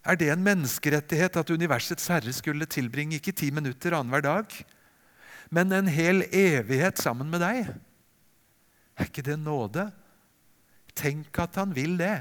Er 0.05 0.17
det 0.21 0.29
en 0.31 0.45
menneskerettighet 0.45 1.37
at 1.41 1.51
universets 1.51 2.07
herre 2.13 2.33
skulle 2.33 2.67
tilbringe 2.69 3.17
ikke 3.19 3.33
ti 3.35 3.49
minutter 3.51 3.95
annenhver 3.97 4.23
dag, 4.23 4.57
men 5.53 5.73
en 5.73 5.89
hel 5.89 6.23
evighet 6.29 7.01
sammen 7.01 7.29
med 7.33 7.41
deg? 7.41 7.73
Er 8.95 9.09
ikke 9.09 9.25
det 9.25 9.37
nåde? 9.41 9.89
Tenk 10.95 11.35
at 11.43 11.57
han 11.59 11.73
vil 11.75 11.97
det. 11.99 12.15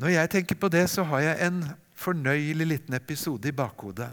Når 0.00 0.16
jeg 0.16 0.32
tenker 0.32 0.58
på 0.58 0.70
det, 0.72 0.86
så 0.90 1.04
har 1.06 1.22
jeg 1.28 1.46
en 1.46 1.62
fornøyelig 2.00 2.66
liten 2.66 2.96
episode 2.96 3.50
i 3.50 3.54
bakhodet. 3.56 4.10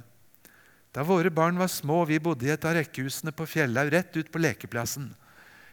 Da 0.92 1.04
våre 1.06 1.32
barn 1.32 1.60
var 1.60 1.70
små 1.72 2.02
og 2.04 2.10
vi 2.12 2.20
bodde 2.24 2.48
i 2.48 2.52
et 2.54 2.66
av 2.66 2.76
rekkehusene 2.78 3.34
på 3.36 3.48
Fjellhaug, 3.48 3.92
rett 3.94 4.18
ut 4.18 4.32
på 4.34 4.42
lekeplassen. 4.42 5.12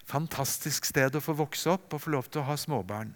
Fantastisk 0.04 0.84
sted 0.84 1.16
å 1.16 1.22
få 1.24 1.34
vokse 1.38 1.70
opp 1.72 1.96
og 1.96 2.02
få 2.04 2.12
lov 2.12 2.28
til 2.28 2.42
å 2.42 2.48
ha 2.50 2.56
småbarn. 2.60 3.14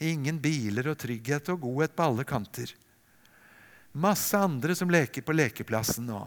Ingen 0.00 0.38
biler 0.40 0.92
og 0.92 1.00
trygghet 1.02 1.50
og 1.52 1.64
godhet 1.66 1.96
på 1.96 2.06
alle 2.06 2.24
kanter. 2.24 2.72
Masse 3.92 4.38
andre 4.38 4.76
som 4.78 4.92
leker 4.92 5.26
på 5.26 5.34
lekeplassen 5.34 6.06
nå. 6.06 6.22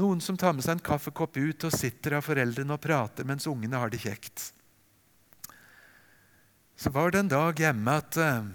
Noen 0.00 0.20
som 0.24 0.36
tar 0.38 0.56
med 0.56 0.64
seg 0.64 0.78
en 0.78 0.88
kaffekopp 0.90 1.38
ut 1.38 1.66
og 1.68 1.76
sitter 1.76 2.18
av 2.18 2.26
foreldrene 2.26 2.74
og 2.74 2.82
prater 2.82 3.26
mens 3.28 3.46
ungene 3.50 3.78
har 3.78 3.92
det 3.92 4.02
kjekt. 4.02 4.50
Så 6.80 6.90
var 6.90 7.12
det 7.12 7.22
en 7.22 7.30
dag 7.30 7.58
hjemme 7.60 7.96
at 8.00 8.18
uh, 8.18 8.50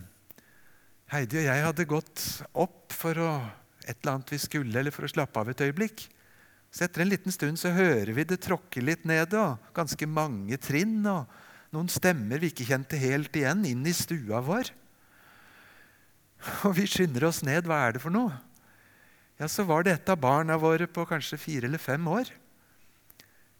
Heidi 1.13 1.37
og 1.41 1.47
jeg 1.47 1.65
hadde 1.67 1.85
gått 1.89 2.23
opp 2.57 2.93
for 2.95 3.19
å, 3.21 3.31
et 3.85 3.97
eller 3.99 4.15
annet 4.15 4.31
vi 4.33 4.39
skulle, 4.41 4.73
eller 4.79 4.93
for 4.93 5.05
å 5.05 5.11
slappe 5.11 5.41
av 5.41 5.51
et 5.51 5.65
øyeblikk. 5.67 6.07
Så 6.73 6.87
etter 6.87 7.03
en 7.03 7.11
liten 7.11 7.33
stund 7.33 7.61
så 7.61 7.71
hører 7.75 8.11
vi 8.17 8.25
det 8.27 8.41
tråkke 8.43 8.81
litt 8.83 9.05
ned, 9.07 9.35
og 9.37 9.69
ganske 9.77 10.07
mange 10.09 10.57
trinn. 10.59 10.97
og 11.07 11.29
Noen 11.75 11.91
stemmer 11.91 12.41
vi 12.41 12.49
ikke 12.51 12.67
kjente 12.67 12.99
helt 12.99 13.35
igjen, 13.37 13.61
inn 13.69 13.85
i 13.85 13.93
stua 13.95 14.41
vår. 14.43 14.71
Og 16.67 16.75
vi 16.77 16.87
skynder 16.89 17.29
oss 17.29 17.43
ned. 17.45 17.69
Hva 17.69 17.85
er 17.85 17.95
det 17.95 18.03
for 18.03 18.13
noe? 18.13 18.33
Ja, 19.39 19.47
Så 19.51 19.63
var 19.67 19.85
det 19.85 19.93
et 19.93 20.09
av 20.09 20.19
barna 20.19 20.57
våre 20.57 20.87
på 20.87 21.05
kanskje 21.07 21.39
fire 21.39 21.69
eller 21.69 21.81
fem 21.81 22.05
år 22.07 22.31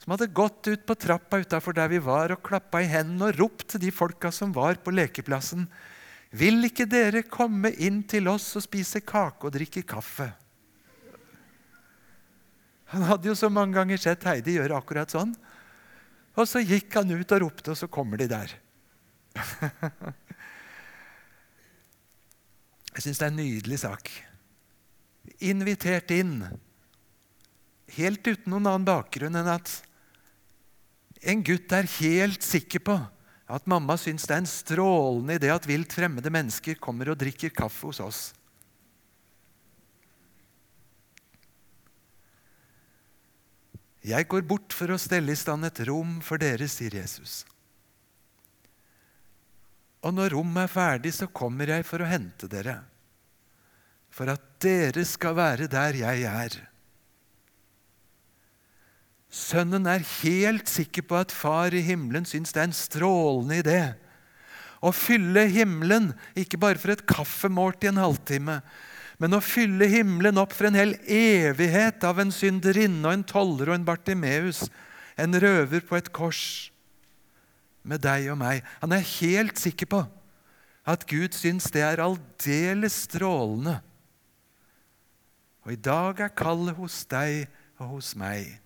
som 0.06 0.14
hadde 0.14 0.28
gått 0.38 0.68
ut 0.70 0.84
på 0.86 0.96
trappa 1.02 1.40
utafor 1.42 1.74
der 1.74 1.90
vi 1.90 1.98
var, 2.04 2.30
og 2.30 2.44
klappa 2.46 2.84
i 2.84 2.90
hendene 2.90 3.32
og 3.32 3.40
ropt 3.40 3.72
til 3.74 3.82
de 3.88 3.90
folka 3.90 4.30
som 4.30 4.52
var 4.54 4.78
på 4.84 4.94
lekeplassen. 4.94 5.66
Vil 6.36 6.68
ikke 6.68 6.88
dere 6.90 7.22
komme 7.30 7.72
inn 7.80 8.02
til 8.10 8.28
oss 8.28 8.50
og 8.58 8.66
spise 8.66 9.00
kake 9.06 9.48
og 9.48 9.54
drikke 9.56 9.86
kaffe? 9.88 10.28
Han 12.92 13.06
hadde 13.08 13.30
jo 13.30 13.36
så 13.38 13.50
mange 13.52 13.76
ganger 13.78 14.02
sett 14.02 14.26
Heidi 14.28 14.58
gjøre 14.58 14.78
akkurat 14.78 15.12
sånn. 15.12 15.32
Og 16.36 16.48
så 16.50 16.60
gikk 16.60 16.94
han 17.00 17.14
ut 17.16 17.32
og 17.32 17.42
ropte, 17.46 17.72
og 17.72 17.80
så 17.80 17.88
kommer 17.92 18.20
de 18.20 18.28
der. 18.30 18.52
Jeg 22.96 23.04
syns 23.04 23.20
det 23.20 23.26
er 23.26 23.32
en 23.32 23.40
nydelig 23.40 23.80
sak. 23.82 24.12
Invitert 25.44 26.12
inn, 26.16 26.46
helt 27.96 28.28
uten 28.28 28.52
noen 28.52 28.70
annen 28.70 28.88
bakgrunn 28.88 29.36
enn 29.40 29.52
at 29.56 29.72
en 31.26 31.44
gutt 31.48 31.72
er 31.76 31.88
helt 31.98 32.44
sikker 32.46 32.84
på 32.86 32.96
at 33.46 33.68
mamma 33.70 33.98
syns 33.98 34.26
det 34.26 34.34
er 34.34 34.42
en 34.42 34.50
strålende 34.50 35.38
idé 35.38 35.52
at 35.54 35.68
vilt 35.70 35.94
fremmede 35.94 36.32
mennesker 36.34 36.80
kommer 36.82 37.12
og 37.12 37.20
drikker 37.22 37.54
kaffe 37.54 37.92
hos 37.92 38.02
oss. 38.02 38.22
Jeg 44.06 44.28
går 44.30 44.46
bort 44.46 44.74
for 44.74 44.94
å 44.94 45.02
stelle 45.02 45.34
i 45.34 45.38
stand 45.38 45.66
et 45.66 45.82
rom 45.90 46.20
for 46.26 46.42
dere, 46.42 46.68
sier 46.70 46.94
Jesus. 46.94 47.42
Og 50.06 50.14
når 50.14 50.36
rommet 50.36 50.68
er 50.68 50.70
ferdig, 50.70 51.14
så 51.18 51.26
kommer 51.34 51.72
jeg 51.74 51.86
for 51.88 52.04
å 52.04 52.10
hente 52.10 52.50
dere. 52.50 52.78
For 54.14 54.30
at 54.30 54.44
dere 54.62 55.02
skal 55.10 55.34
være 55.38 55.70
der 55.70 55.98
jeg 55.98 56.26
er. 56.30 56.58
Sønnen 59.36 59.88
er 59.92 60.06
helt 60.22 60.70
sikker 60.72 61.04
på 61.10 61.18
at 61.20 61.34
far 61.36 61.76
i 61.76 61.84
himmelen 61.84 62.28
syns 62.28 62.56
det 62.56 62.62
er 62.62 62.70
en 62.70 62.78
strålende 62.78 63.60
idé 63.60 63.80
å 64.86 64.92
fylle 64.94 65.48
himmelen, 65.52 66.12
ikke 66.38 66.60
bare 66.62 66.80
for 66.82 66.94
et 66.94 67.06
kaffemåltid 67.10 67.92
en 67.92 68.04
halvtime, 68.04 68.60
men 69.22 69.38
å 69.38 69.44
fylle 69.44 69.88
himmelen 69.90 70.40
opp 70.42 70.54
for 70.56 70.70
en 70.70 70.78
hel 70.78 70.94
evighet 71.08 72.04
av 72.06 72.20
en 72.22 72.34
synderinne 72.36 73.06
og 73.06 73.16
en 73.16 73.26
toller 73.28 73.72
og 73.72 73.80
en 73.80 73.88
Bartimeus, 73.88 74.66
en 75.16 75.38
røver 75.40 75.86
på 75.88 75.98
et 75.98 76.12
kors, 76.16 76.44
med 77.86 78.02
deg 78.04 78.28
og 78.34 78.40
meg. 78.42 78.66
Han 78.82 78.96
er 78.96 79.06
helt 79.22 79.62
sikker 79.62 79.90
på 79.90 80.04
at 80.86 81.06
Gud 81.10 81.34
syns 81.38 81.70
det 81.74 81.84
er 81.86 82.02
aldeles 82.04 82.98
strålende. 83.08 83.78
Og 85.66 85.74
i 85.74 85.80
dag 85.82 86.20
er 86.22 86.34
kallet 86.38 86.78
hos 86.78 87.00
deg 87.10 87.48
og 87.80 87.96
hos 87.96 88.12
meg. 88.20 88.65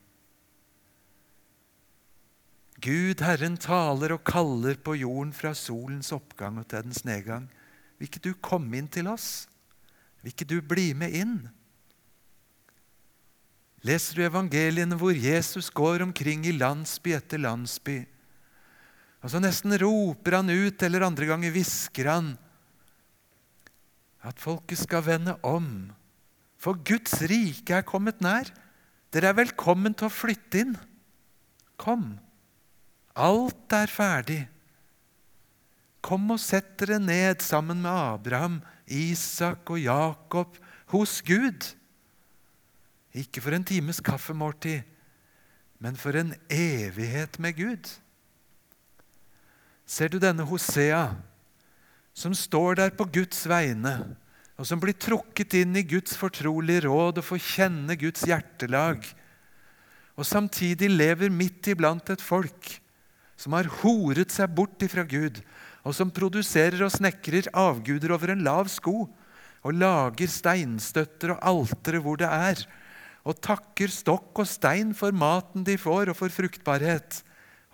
Gud, 2.79 3.19
Herren, 3.25 3.57
taler 3.59 4.13
og 4.15 4.23
kaller 4.27 4.77
på 4.79 4.95
jorden 5.01 5.33
fra 5.35 5.51
solens 5.57 6.13
oppgang 6.15 6.61
og 6.61 6.67
til 6.69 6.85
dens 6.85 7.03
nedgang. 7.07 7.47
Vil 7.97 8.07
ikke 8.07 8.23
du 8.23 8.31
komme 8.39 8.77
inn 8.79 8.87
til 8.91 9.09
oss? 9.11 9.49
Vil 10.21 10.31
ikke 10.31 10.47
du 10.47 10.59
bli 10.63 10.93
med 10.95 11.15
inn? 11.15 11.35
Leser 13.87 14.19
du 14.19 14.25
evangeliene 14.27 14.97
hvor 14.99 15.15
Jesus 15.15 15.69
går 15.71 16.03
omkring 16.03 16.45
i 16.47 16.55
landsby 16.55 17.13
etter 17.15 17.39
landsby, 17.39 18.01
og 19.23 19.31
så 19.31 19.39
nesten 19.43 19.75
roper 19.79 20.37
han 20.37 20.51
ut, 20.51 20.83
eller 20.83 21.03
andre 21.03 21.27
ganger 21.27 21.51
hvisker 21.51 22.07
han, 22.07 22.33
at 24.23 24.39
folket 24.39 24.79
skal 24.79 25.03
vende 25.03 25.35
om. 25.47 25.89
For 26.59 26.79
Guds 26.87 27.17
rike 27.27 27.75
er 27.75 27.87
kommet 27.87 28.19
nær. 28.23 28.47
Dere 29.11 29.31
er 29.31 29.37
velkommen 29.39 29.95
til 29.95 30.07
å 30.07 30.13
flytte 30.13 30.63
inn. 30.63 30.73
Kom. 31.79 32.17
Alt 33.19 33.75
er 33.75 33.91
ferdig. 33.91 34.43
Kom 35.99 36.29
og 36.31 36.39
sett 36.39 36.77
dere 36.79 37.01
ned 37.03 37.43
sammen 37.43 37.81
med 37.83 37.91
Abraham, 37.91 38.59
Isak 38.87 39.67
og 39.73 39.81
Jakob 39.83 40.55
hos 40.93 41.19
Gud. 41.27 41.67
Ikke 43.11 43.43
for 43.43 43.57
en 43.57 43.67
times 43.67 43.99
kaffemåltid, 43.99 44.87
men 45.83 45.99
for 45.99 46.15
en 46.15 46.31
evighet 46.47 47.35
med 47.43 47.57
Gud. 47.59 47.91
Ser 49.89 50.13
du 50.13 50.19
denne 50.21 50.45
Hosea, 50.47 51.17
som 52.13 52.35
står 52.35 52.79
der 52.79 52.95
på 52.95 53.07
Guds 53.09 53.43
vegne, 53.49 53.95
og 54.59 54.67
som 54.67 54.79
blir 54.79 54.95
trukket 54.95 55.55
inn 55.59 55.75
i 55.79 55.87
Guds 55.87 56.15
fortrolige 56.19 56.85
råd 56.87 57.19
og 57.19 57.25
får 57.25 57.43
kjenne 57.43 57.95
Guds 57.99 58.23
hjertelag, 58.27 59.03
og 60.19 60.27
samtidig 60.27 60.91
lever 60.91 61.31
midt 61.31 61.71
iblant 61.71 62.11
et 62.11 62.23
folk 62.23 62.79
som 63.39 63.55
har 63.55 63.69
horet 63.79 64.33
seg 64.33 64.51
bort 64.51 64.81
ifra 64.83 65.05
Gud, 65.07 65.39
og 65.87 65.95
som 65.95 66.11
produserer 66.11 66.81
og 66.83 66.91
snekrer 66.91 67.47
avguder 67.55 68.11
over 68.11 68.33
en 68.33 68.43
lav 68.43 68.67
sko, 68.71 69.07
og 69.63 69.75
lager 69.75 70.31
steinstøtter 70.31 71.35
og 71.35 71.43
altere 71.47 72.01
hvor 72.03 72.19
det 72.19 72.27
er, 72.27 72.63
og 73.27 73.39
takker 73.43 73.91
stokk 73.91 74.43
og 74.43 74.47
stein 74.47 74.91
for 74.95 75.15
maten 75.15 75.65
de 75.67 75.75
får, 75.79 76.11
og 76.11 76.19
for 76.19 76.33
fruktbarhet, 76.33 77.21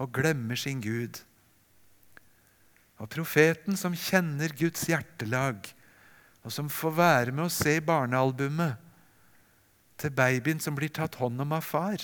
og 0.02 0.12
glemmer 0.14 0.60
sin 0.60 0.82
Gud. 0.84 1.22
Og 3.02 3.10
profeten 3.12 3.78
som 3.80 3.96
kjenner 3.98 4.54
Guds 4.58 4.86
hjertelag, 4.90 5.66
og 6.46 6.54
som 6.54 6.70
får 6.70 6.94
være 6.98 7.34
med 7.34 7.48
å 7.48 7.54
se 7.54 7.80
barnealbumet 7.82 8.82
til 9.98 10.12
babyen 10.14 10.62
som 10.62 10.76
blir 10.78 10.92
tatt 10.94 11.18
hånd 11.18 11.42
om 11.42 11.56
av 11.56 11.66
far. 11.66 12.04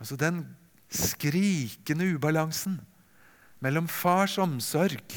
Altså 0.00 0.16
den 0.20 0.44
skrikende 0.90 2.08
ubalansen 2.14 2.80
mellom 3.62 3.88
fars 3.90 4.38
omsorg, 4.40 5.14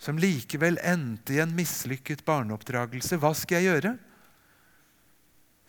som 0.00 0.18
likevel 0.18 0.78
endte 0.82 1.36
i 1.36 1.42
en 1.42 1.52
mislykket 1.54 2.24
barneoppdragelse. 2.26 3.18
Hva 3.20 3.34
skal 3.36 3.60
jeg 3.60 3.68
gjøre? 3.68 3.96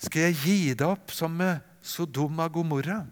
Skal 0.02 0.30
jeg 0.30 0.40
gi 0.42 0.74
det 0.74 0.88
opp 0.88 1.12
som 1.14 1.36
med 1.38 1.60
Sodoma 1.84 2.48
Gomorra? 2.50 3.04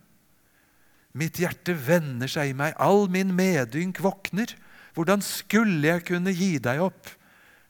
Mitt 1.19 1.41
hjerte 1.41 1.73
vender 1.75 2.29
seg 2.31 2.51
i 2.51 2.57
meg, 2.57 2.75
all 2.79 3.09
min 3.11 3.33
medynk 3.35 3.99
våkner. 4.01 4.53
Hvordan 4.95 5.21
skulle 5.25 5.91
jeg 5.91 6.05
kunne 6.07 6.33
gi 6.33 6.55
deg 6.63 6.81
opp? 6.81 7.11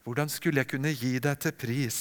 Hvordan 0.05 0.31
skulle 0.31 0.61
jeg 0.61 0.71
kunne 0.71 0.93
gi 0.93 1.17
deg 1.21 1.41
til 1.41 1.55
pris? 1.57 1.99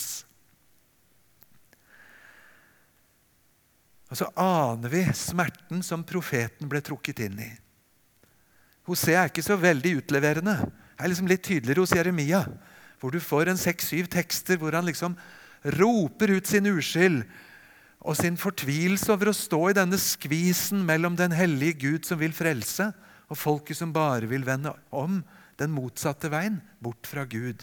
Og 4.09 4.17
så 4.17 4.29
aner 4.41 4.93
vi 4.93 5.03
smerten 5.17 5.83
som 5.85 6.07
profeten 6.07 6.69
ble 6.71 6.81
trukket 6.85 7.21
inn 7.27 7.41
i. 7.45 7.51
Hosea 8.89 9.27
er 9.27 9.33
ikke 9.33 9.45
så 9.45 9.59
veldig 9.61 9.99
utleverende. 10.01 10.55
Det 10.65 11.05
er 11.05 11.13
liksom 11.13 11.29
litt 11.29 11.45
tydeligere 11.45 11.85
hos 11.85 11.93
Jeremia, 11.93 12.41
hvor 12.99 13.13
du 13.13 13.21
får 13.21 13.53
en 13.53 13.61
seks-syv 13.61 14.09
tekster 14.11 14.59
hvor 14.59 14.75
han 14.75 14.89
liksom 14.89 15.17
roper 15.77 16.33
ut 16.39 16.49
sin 16.49 16.67
uskyld 16.71 17.21
og 17.99 18.17
sin 18.17 18.39
fortvilelse 18.41 19.11
over 19.13 19.31
å 19.31 19.37
stå 19.37 19.61
i 19.69 19.77
denne 19.77 19.99
skvisen 20.01 20.85
mellom 20.87 21.19
den 21.19 21.35
hellige 21.35 21.81
Gud 21.83 22.09
som 22.09 22.21
vil 22.21 22.33
frelse, 22.33 22.93
og 23.29 23.37
folket 23.37 23.77
som 23.77 23.93
bare 23.93 24.29
vil 24.31 24.47
vende 24.47 24.73
om 24.95 25.19
den 25.61 25.75
motsatte 25.75 26.31
veien, 26.33 26.63
bort 26.81 27.05
fra 27.11 27.27
Gud. 27.29 27.61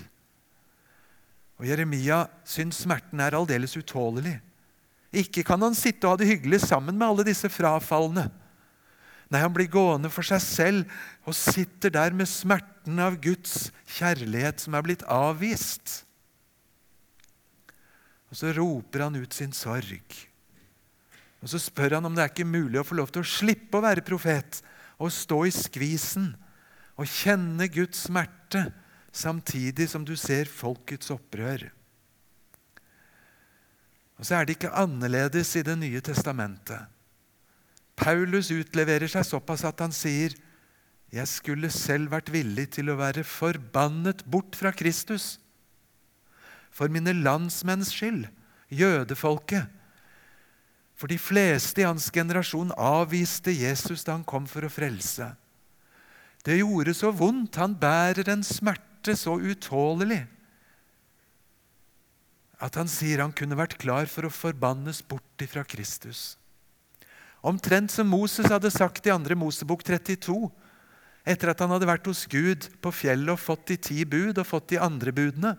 Og 1.58 1.66
Jeremia 1.66 2.26
syns 2.46 2.84
smerten 2.84 3.24
er 3.24 3.38
aldeles 3.38 3.74
utålelig. 3.80 4.36
Ikke 5.16 5.46
kan 5.48 5.62
han 5.64 5.78
sitte 5.78 6.08
og 6.08 6.16
ha 6.16 6.22
det 6.22 6.30
hyggelig 6.34 6.66
sammen 6.66 6.98
med 6.98 7.08
alle 7.08 7.26
disse 7.28 7.50
frafalne. 7.52 8.28
Nei, 9.32 9.42
han 9.42 9.54
blir 9.56 9.70
gående 9.72 10.12
for 10.14 10.28
seg 10.28 10.42
selv 10.44 10.98
og 11.26 11.38
sitter 11.38 11.94
der 11.94 12.14
med 12.14 12.30
smerten 12.30 13.00
av 13.02 13.18
Guds 13.24 13.72
kjærlighet 13.96 14.62
som 14.62 14.78
er 14.78 14.86
blitt 14.86 15.06
avvist. 15.10 16.04
Og 18.30 18.38
så 18.38 18.54
roper 18.58 19.06
han 19.08 19.18
ut 19.18 19.34
sin 19.34 19.54
sorg. 19.56 20.18
Og 21.42 21.52
så 21.52 21.62
spør 21.62 21.98
han 21.98 22.08
om 22.10 22.16
det 22.16 22.26
er 22.26 22.34
ikke 22.34 22.48
mulig 22.48 22.82
å 22.82 22.86
få 22.86 22.98
lov 23.00 23.12
til 23.14 23.24
å 23.24 23.30
slippe 23.30 23.80
å 23.80 23.86
være 23.86 24.06
profet 24.06 24.62
og 25.02 25.14
stå 25.14 25.42
i 25.46 25.54
skvisen 25.54 26.32
og 26.96 27.10
kjenne 27.10 27.68
Guds 27.72 28.06
smerte 28.08 28.68
samtidig 29.16 29.88
som 29.92 30.06
du 30.08 30.16
ser 30.20 30.50
folkets 30.52 31.12
opprør. 31.14 31.68
Og 34.16 34.28
så 34.28 34.38
er 34.38 34.46
det 34.46 34.58
ikke 34.58 34.74
annerledes 34.76 35.56
i 35.60 35.64
Det 35.66 35.76
nye 35.80 36.02
testamentet. 36.02 36.88
Paulus 37.96 38.52
utleverer 38.52 39.08
seg 39.08 39.24
såpass 39.28 39.64
at 39.68 39.80
han 39.80 39.94
sier 39.96 40.36
jeg 41.16 41.30
skulle 41.32 41.70
selv 41.72 42.12
vært 42.12 42.32
villig 42.34 42.68
til 42.76 42.90
å 42.92 42.98
være 43.00 43.24
forbannet 43.24 44.26
bort 44.28 44.58
fra 44.58 44.74
Kristus. 44.76 45.38
For 46.76 46.92
mine 46.92 47.14
landsmenns 47.16 47.94
skyld, 47.96 48.26
jødefolket. 48.68 49.70
For 50.96 51.12
de 51.12 51.20
fleste 51.20 51.84
i 51.84 51.88
hans 51.88 52.10
generasjon 52.12 52.74
avviste 52.76 53.54
Jesus 53.56 54.04
da 54.04 54.18
han 54.18 54.28
kom 54.28 54.48
for 54.48 54.68
å 54.68 54.72
frelse. 54.72 55.30
Det 56.46 56.60
gjorde 56.60 56.94
så 56.94 57.14
vondt, 57.16 57.58
han 57.60 57.78
bærer 57.80 58.28
en 58.32 58.44
smerte 58.46 59.16
så 59.18 59.38
utålelig, 59.40 60.26
at 62.60 62.78
han 62.80 62.90
sier 62.90 63.22
han 63.24 63.34
kunne 63.36 63.58
vært 63.58 63.78
klar 63.82 64.08
for 64.12 64.28
å 64.28 64.34
forbannes 64.34 65.02
bort 65.04 65.44
ifra 65.44 65.66
Kristus. 65.68 66.36
Omtrent 67.46 67.92
som 67.94 68.08
Moses 68.10 68.50
hadde 68.50 68.72
sagt 68.74 69.06
i 69.06 69.14
2. 69.14 69.36
Mosebok 69.38 69.84
32, 69.86 70.38
etter 71.26 71.52
at 71.52 71.62
han 71.62 71.74
hadde 71.74 71.90
vært 71.90 72.08
hos 72.10 72.24
Gud 72.30 72.70
på 72.82 72.94
fjellet 72.94 73.34
og 73.34 73.42
fått 73.42 73.68
de 73.70 73.78
ti 73.78 74.06
bud 74.06 74.38
og 74.38 74.48
fått 74.48 74.72
de 74.74 74.82
andre 74.82 75.14
budene, 75.14 75.56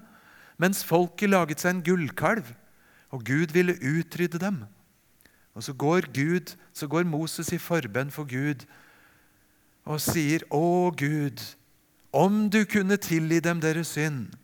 mens 0.59 0.85
folket 0.87 1.31
laget 1.31 1.63
seg 1.63 1.75
en 1.75 1.85
gullkalv, 1.87 2.49
og 3.15 3.23
Gud 3.27 3.53
ville 3.55 3.77
utrydde 3.77 4.41
dem. 4.43 4.65
Og 5.57 5.65
så 5.65 5.75
går 5.77 6.09
Gud, 6.15 6.55
så 6.73 6.89
går 6.91 7.07
Moses 7.09 7.53
i 7.55 7.61
forbønn 7.61 8.11
for 8.15 8.29
Gud 8.29 8.67
og 9.87 10.01
sier, 10.03 10.43
'Å 10.51 10.91
Gud, 10.97 11.39
om 12.13 12.51
du 12.51 12.65
kunne 12.65 12.97
tilgi 12.97 13.41
dem 13.41 13.61
deres 13.61 13.95
synd.' 13.95 14.35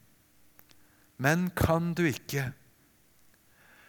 Men 1.23 1.51
kan 1.55 1.93
du 1.95 2.03
ikke, 2.09 2.49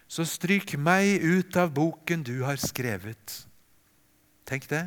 så 0.07 0.25
stryk 0.27 0.75
meg 0.77 1.23
ut 1.23 1.55
av 1.57 1.71
boken 1.73 2.21
du 2.27 2.35
har 2.45 2.59
skrevet. 2.61 3.39
Tenk 4.45 4.67
det. 4.69 4.83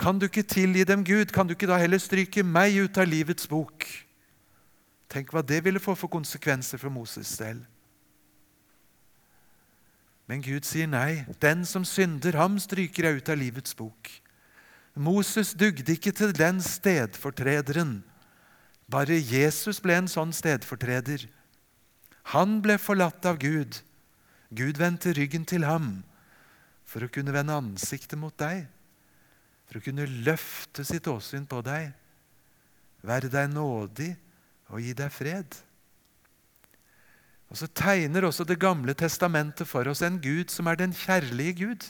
Kan 0.00 0.18
du 0.18 0.26
ikke 0.26 0.46
tilgi 0.48 0.86
dem, 0.88 1.04
Gud, 1.04 1.30
kan 1.34 1.46
du 1.46 1.52
ikke 1.54 1.68
da 1.68 1.76
heller 1.78 2.00
stryke 2.02 2.42
meg 2.46 2.78
ut 2.80 2.98
av 2.98 3.10
livets 3.10 3.46
bok? 3.50 3.84
Tenk 5.12 5.30
hva 5.30 5.44
det 5.46 5.60
ville 5.66 5.82
få 5.82 5.94
for 5.98 6.10
konsekvenser 6.10 6.80
for 6.80 6.90
Moses 6.90 7.28
selv. 7.36 7.62
Men 10.26 10.40
Gud 10.42 10.64
sier 10.64 10.88
nei. 10.88 11.26
Den 11.42 11.66
som 11.68 11.84
synder, 11.84 12.38
ham 12.40 12.56
stryker 12.58 13.10
jeg 13.10 13.20
ut 13.20 13.30
av 13.30 13.38
livets 13.38 13.76
bok. 13.76 14.08
Moses 14.96 15.52
dugde 15.58 15.92
ikke 15.92 16.14
til 16.16 16.32
den 16.34 16.62
stedfortrederen. 16.64 17.98
Bare 18.90 19.16
Jesus 19.16 19.80
ble 19.82 19.96
en 19.96 20.10
sånn 20.10 20.32
stedfortreder. 20.36 21.26
Han 22.34 22.58
ble 22.64 22.76
forlatt 22.80 23.24
av 23.28 23.38
Gud. 23.40 23.80
Gud 24.54 24.78
vendte 24.80 25.14
ryggen 25.16 25.46
til 25.48 25.64
ham 25.66 26.02
for 26.84 27.04
å 27.04 27.10
kunne 27.10 27.32
vende 27.34 27.56
ansiktet 27.56 28.18
mot 28.20 28.34
deg, 28.38 28.66
for 29.66 29.80
å 29.80 29.84
kunne 29.84 30.06
løfte 30.26 30.84
sitt 30.86 31.08
åsyn 31.10 31.46
på 31.48 31.62
deg, 31.64 31.90
være 33.04 33.30
deg 33.32 33.48
nådig 33.52 34.12
og 34.70 34.84
gi 34.84 34.92
deg 34.96 35.12
fred. 35.12 35.56
Og 37.50 37.58
Så 37.60 37.68
tegner 37.70 38.24
også 38.26 38.44
Det 38.44 38.58
gamle 38.58 38.94
testamentet 38.94 39.68
for 39.68 39.86
oss 39.86 40.02
en 40.02 40.20
Gud 40.20 40.50
som 40.50 40.66
er 40.66 40.76
den 40.80 40.92
kjærlige 40.92 41.52
Gud. 41.60 41.84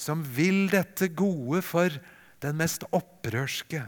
Som 0.00 0.22
vil 0.24 0.70
dette 0.72 1.10
gode 1.12 1.60
for 1.62 1.92
den 2.40 2.56
mest 2.56 2.86
opprørske. 2.88 3.82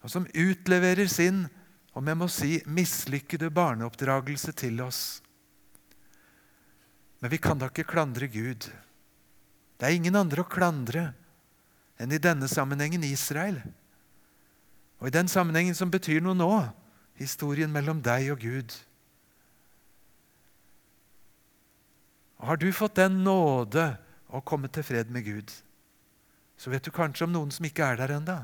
Og 0.00 0.12
som 0.12 0.28
utleverer 0.32 1.08
sin, 1.10 1.44
om 1.92 2.06
jeg 2.06 2.18
må 2.18 2.28
si, 2.30 2.52
mislykkede 2.66 3.50
barneoppdragelse 3.52 4.54
til 4.56 4.80
oss. 4.84 5.20
Men 7.20 7.32
vi 7.32 7.40
kan 7.42 7.60
da 7.60 7.68
ikke 7.68 7.88
klandre 7.90 8.30
Gud. 8.32 8.70
Det 9.76 9.88
er 9.88 9.96
ingen 9.96 10.16
andre 10.16 10.44
å 10.44 10.48
klandre 10.48 11.10
enn 12.00 12.12
i 12.16 12.20
denne 12.22 12.48
sammenhengen 12.48 13.04
Israel. 13.04 13.58
Og 15.00 15.08
i 15.08 15.14
den 15.14 15.28
sammenhengen 15.28 15.76
som 15.76 15.92
betyr 15.92 16.22
noe 16.24 16.36
nå, 16.36 16.52
historien 17.20 17.72
mellom 17.72 18.00
deg 18.04 18.30
og 18.32 18.40
Gud. 18.40 18.72
Har 22.40 22.56
du 22.56 22.70
fått 22.72 22.96
den 22.96 23.20
nåde 23.24 23.84
å 24.32 24.40
komme 24.40 24.70
til 24.72 24.84
fred 24.86 25.10
med 25.12 25.26
Gud, 25.26 25.52
så 26.56 26.72
vet 26.72 26.84
du 26.84 26.92
kanskje 26.94 27.26
om 27.26 27.34
noen 27.34 27.52
som 27.52 27.66
ikke 27.68 27.84
er 27.84 28.00
der 28.00 28.14
enda. 28.16 28.38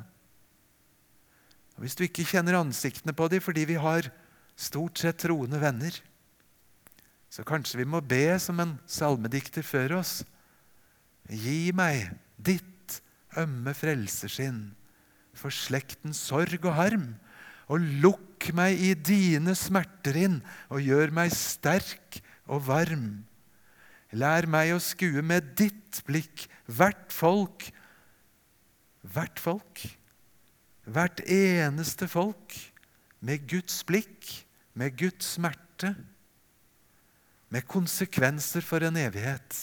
Og 1.77 1.85
Hvis 1.85 1.97
du 1.97 2.07
ikke 2.07 2.25
kjenner 2.25 2.59
ansiktene 2.59 3.13
på 3.17 3.29
dem 3.29 3.43
fordi 3.45 3.67
vi 3.69 3.77
har 3.81 4.09
stort 4.57 5.01
sett 5.01 5.21
troende 5.21 5.61
venner, 5.61 5.93
så 7.29 7.45
kanskje 7.45 7.83
vi 7.83 7.89
må 7.91 8.01
be 8.01 8.39
som 8.41 8.61
en 8.63 8.79
salmedikter 8.89 9.67
før 9.67 9.99
oss. 9.99 10.23
Gi 11.29 11.75
meg 11.77 12.15
ditt 12.41 13.01
ømme 13.37 13.75
frelseskinn 13.77 14.71
for 15.37 15.53
slektens 15.53 16.23
sorg 16.31 16.65
og 16.65 16.77
harm, 16.79 17.09
og 17.69 17.83
lukk 18.01 18.49
meg 18.57 18.79
i 18.81 18.95
dine 18.95 19.53
smerter 19.59 20.17
inn, 20.17 20.39
og 20.73 20.81
gjør 20.81 21.13
meg 21.13 21.35
sterk 21.35 22.23
og 22.47 22.63
varm. 22.71 23.27
Lær 24.17 24.47
meg 24.49 24.73
å 24.73 24.81
skue 24.81 25.21
med 25.21 25.53
ditt 25.59 26.01
blikk 26.07 26.47
hvert 26.71 27.11
folk, 27.13 27.69
hvert 29.03 29.43
folk, 29.43 29.83
hvert 30.87 31.23
eneste 31.27 32.09
folk, 32.09 32.55
med 33.21 33.47
Guds 33.51 33.81
blikk, 33.87 34.29
med 34.77 34.95
Guds 34.99 35.35
smerte, 35.37 35.95
med 37.51 37.67
konsekvenser 37.67 38.65
for 38.67 38.85
en 38.87 38.99
evighet. 39.01 39.57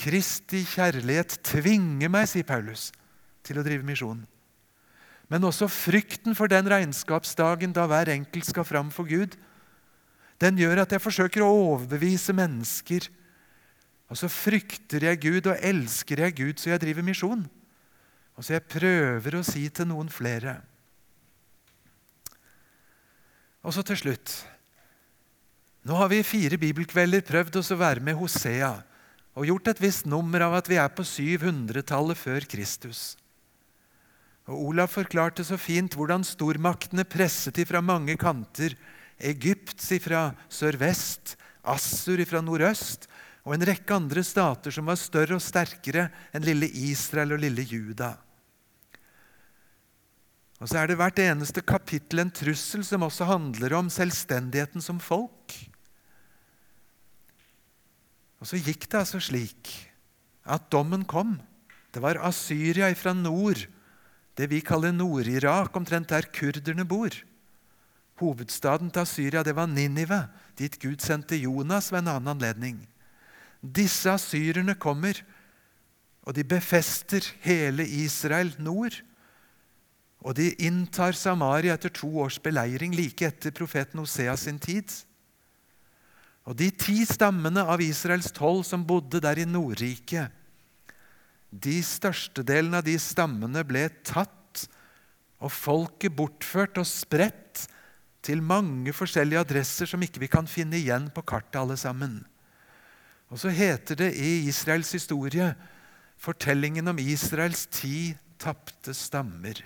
Kristi 0.00 0.62
kjærlighet 0.64 1.38
tvinger 1.44 2.12
meg, 2.12 2.28
sier 2.28 2.46
Paulus, 2.48 2.88
til 3.44 3.60
å 3.60 3.64
drive 3.64 3.84
misjon. 3.86 4.22
Men 5.30 5.46
også 5.46 5.68
frykten 5.70 6.34
for 6.34 6.50
den 6.50 6.66
regnskapsdagen 6.68 7.74
da 7.76 7.84
hver 7.88 8.10
enkelt 8.16 8.48
skal 8.48 8.66
fram 8.66 8.90
for 8.92 9.08
Gud, 9.08 9.36
den 10.40 10.56
gjør 10.58 10.82
at 10.82 10.94
jeg 10.94 11.04
forsøker 11.04 11.44
å 11.44 11.52
overbevise 11.52 12.32
mennesker. 12.34 13.06
Og 14.10 14.18
så 14.18 14.30
frykter 14.32 15.04
jeg 15.10 15.20
Gud 15.22 15.50
og 15.52 15.60
elsker 15.60 16.24
jeg 16.24 16.36
Gud, 16.38 16.56
så 16.58 16.72
jeg 16.72 16.82
driver 16.82 17.04
misjon. 17.06 17.44
Og 18.40 18.46
så 18.46 18.54
jeg 18.54 18.70
prøver 18.72 19.34
å 19.36 19.44
si 19.44 19.66
til 19.68 19.84
noen 19.90 20.08
flere. 20.08 20.54
Og 23.60 23.74
så 23.76 23.84
til 23.84 23.98
slutt 24.00 24.32
Nå 25.84 25.96
har 25.96 26.08
vi 26.08 26.22
i 26.22 26.24
fire 26.24 26.56
bibelkvelder 26.60 27.20
prøvd 27.28 27.58
oss 27.60 27.70
å 27.72 27.76
være 27.80 28.00
med 28.04 28.16
Hosea 28.16 28.70
og 29.36 29.44
gjort 29.44 29.68
et 29.74 29.82
visst 29.84 30.08
nummer 30.08 30.40
av 30.46 30.56
at 30.56 30.70
vi 30.72 30.78
er 30.80 30.88
på 30.92 31.04
700-tallet 31.04 32.18
før 32.18 32.46
Kristus. 32.48 33.02
Og 34.48 34.72
Olav 34.72 34.88
forklarte 34.92 35.44
så 35.44 35.60
fint 35.60 35.92
hvordan 35.96 36.24
stormaktene 36.24 37.04
presset 37.08 37.60
ifra 37.60 37.84
mange 37.84 38.16
kanter. 38.20 38.72
Egypt 39.20 39.84
fra 40.00 40.30
sørvest, 40.48 41.36
Assur 41.60 42.24
fra 42.24 42.40
nordøst 42.40 43.04
og 43.44 43.52
en 43.52 43.68
rekke 43.68 44.00
andre 44.00 44.24
stater 44.24 44.72
som 44.72 44.88
var 44.88 44.96
større 45.00 45.36
og 45.36 45.44
sterkere 45.44 46.08
enn 46.32 46.48
lille 46.48 46.72
Israel 46.88 47.36
og 47.36 47.44
lille 47.44 47.68
Juda. 47.68 48.14
Og 50.60 50.68
så 50.68 50.80
er 50.80 50.90
det 50.90 50.98
hvert 51.00 51.18
eneste 51.22 51.64
kapittel 51.64 52.20
en 52.20 52.32
trussel 52.32 52.84
som 52.84 53.06
også 53.06 53.28
handler 53.30 53.74
om 53.78 53.88
selvstendigheten 53.92 54.84
som 54.84 55.00
folk. 55.00 55.56
Og 58.40 58.48
så 58.48 58.60
gikk 58.60 58.86
det 58.88 59.00
altså 59.00 59.20
slik 59.24 59.72
at 60.44 60.68
dommen 60.72 61.06
kom. 61.08 61.38
Det 61.92 62.02
var 62.04 62.20
Asyria 62.28 62.92
fra 62.94 63.12
nord 63.16 63.66
det 64.40 64.48
vi 64.48 64.62
kaller 64.64 64.94
Nord-Irak, 64.94 65.74
omtrent 65.76 66.08
der 66.08 66.28
kurderne 66.32 66.86
bor. 66.88 67.12
Hovedstaden 68.20 68.88
til 68.90 69.02
Asyria 69.04 69.42
det 69.44 69.52
var 69.56 69.68
Ninive, 69.68 70.22
dit 70.58 70.78
Gud 70.80 71.02
sendte 71.04 71.36
Jonas 71.36 71.90
ved 71.92 72.00
en 72.00 72.12
annen 72.14 72.32
anledning. 72.34 72.78
Disse 73.60 74.08
asyrerne 74.10 74.74
kommer, 74.80 75.20
og 76.24 76.36
de 76.36 76.44
befester 76.44 77.24
hele 77.44 77.84
Israel 77.84 78.54
nord. 78.58 79.02
Og 80.20 80.36
de 80.36 80.50
inntar 80.60 81.16
Samaria 81.16 81.76
etter 81.76 81.92
to 81.96 82.10
års 82.20 82.36
beleiring, 82.42 82.92
like 82.96 83.24
etter 83.24 83.54
profeten 83.56 84.02
Hosea 84.02 84.36
sin 84.36 84.58
tid. 84.60 84.92
Og 86.48 86.56
de 86.56 86.68
ti 86.72 87.02
stammene 87.08 87.64
av 87.64 87.80
Israels 87.84 88.30
tolv 88.36 88.64
som 88.68 88.84
bodde 88.86 89.20
der 89.22 89.40
i 89.40 89.48
Nordriket, 89.48 90.36
de 91.50 91.80
størstedelen 91.82 92.76
av 92.78 92.84
de 92.86 92.94
stammene 93.02 93.64
ble 93.66 93.88
tatt, 94.06 94.36
og 95.40 95.50
folket 95.50 96.12
bortført 96.14 96.76
og 96.78 96.86
spredt 96.86 97.64
til 98.22 98.42
mange 98.44 98.92
forskjellige 98.92 99.40
adresser 99.40 99.88
som 99.88 100.02
ikke 100.04 100.20
vi 100.22 100.28
kan 100.30 100.46
finne 100.50 100.76
igjen 100.76 101.08
på 101.14 101.24
kartet, 101.24 101.56
alle 101.62 101.78
sammen. 101.80 102.20
Og 103.32 103.40
så 103.40 103.52
heter 103.54 103.96
det 103.96 104.10
i 104.20 104.44
Israels 104.50 104.92
historie 104.92 105.48
fortellingen 106.20 106.92
om 106.92 107.00
Israels 107.00 107.64
ti 107.72 108.12
tapte 108.40 108.92
stammer. 108.96 109.62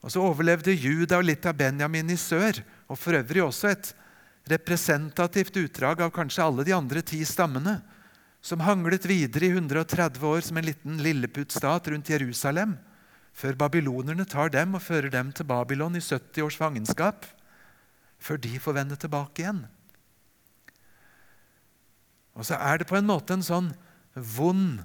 Og 0.00 0.12
Så 0.12 0.22
overlevde 0.24 0.72
Juda 0.72 1.18
og 1.20 1.26
litt 1.28 1.46
av 1.46 1.58
Benjamin 1.58 2.10
i 2.10 2.16
sør, 2.16 2.62
og 2.88 2.98
for 2.98 3.18
øvrig 3.18 3.42
også 3.44 3.72
et 3.72 3.92
representativt 4.48 5.56
utdrag 5.60 6.00
av 6.00 6.12
kanskje 6.14 6.44
alle 6.44 6.64
de 6.64 6.74
andre 6.74 7.02
ti 7.04 7.20
stammene 7.28 7.78
som 8.40 8.62
hanglet 8.64 9.04
videre 9.04 9.50
i 9.50 9.52
130 9.52 10.24
år 10.24 10.40
som 10.46 10.56
en 10.56 10.64
liten 10.64 11.02
lilleputt-stat 11.04 11.90
rundt 11.92 12.08
Jerusalem, 12.08 12.78
før 13.36 13.58
babylonerne 13.60 14.24
tar 14.24 14.48
dem 14.52 14.74
og 14.74 14.82
fører 14.82 15.12
dem 15.12 15.30
til 15.36 15.46
Babylon 15.46 15.98
i 15.98 16.02
70 16.02 16.46
års 16.46 16.56
fangenskap, 16.56 17.28
før 18.20 18.40
de 18.40 18.56
får 18.60 18.76
vende 18.80 18.96
tilbake 19.00 19.44
igjen. 19.44 19.60
Og 22.36 22.46
så 22.48 22.56
er 22.56 22.80
det 22.80 22.88
på 22.88 22.96
en 22.96 23.08
måte 23.08 23.36
en 23.36 23.44
sånn 23.44 23.70
vond 24.16 24.80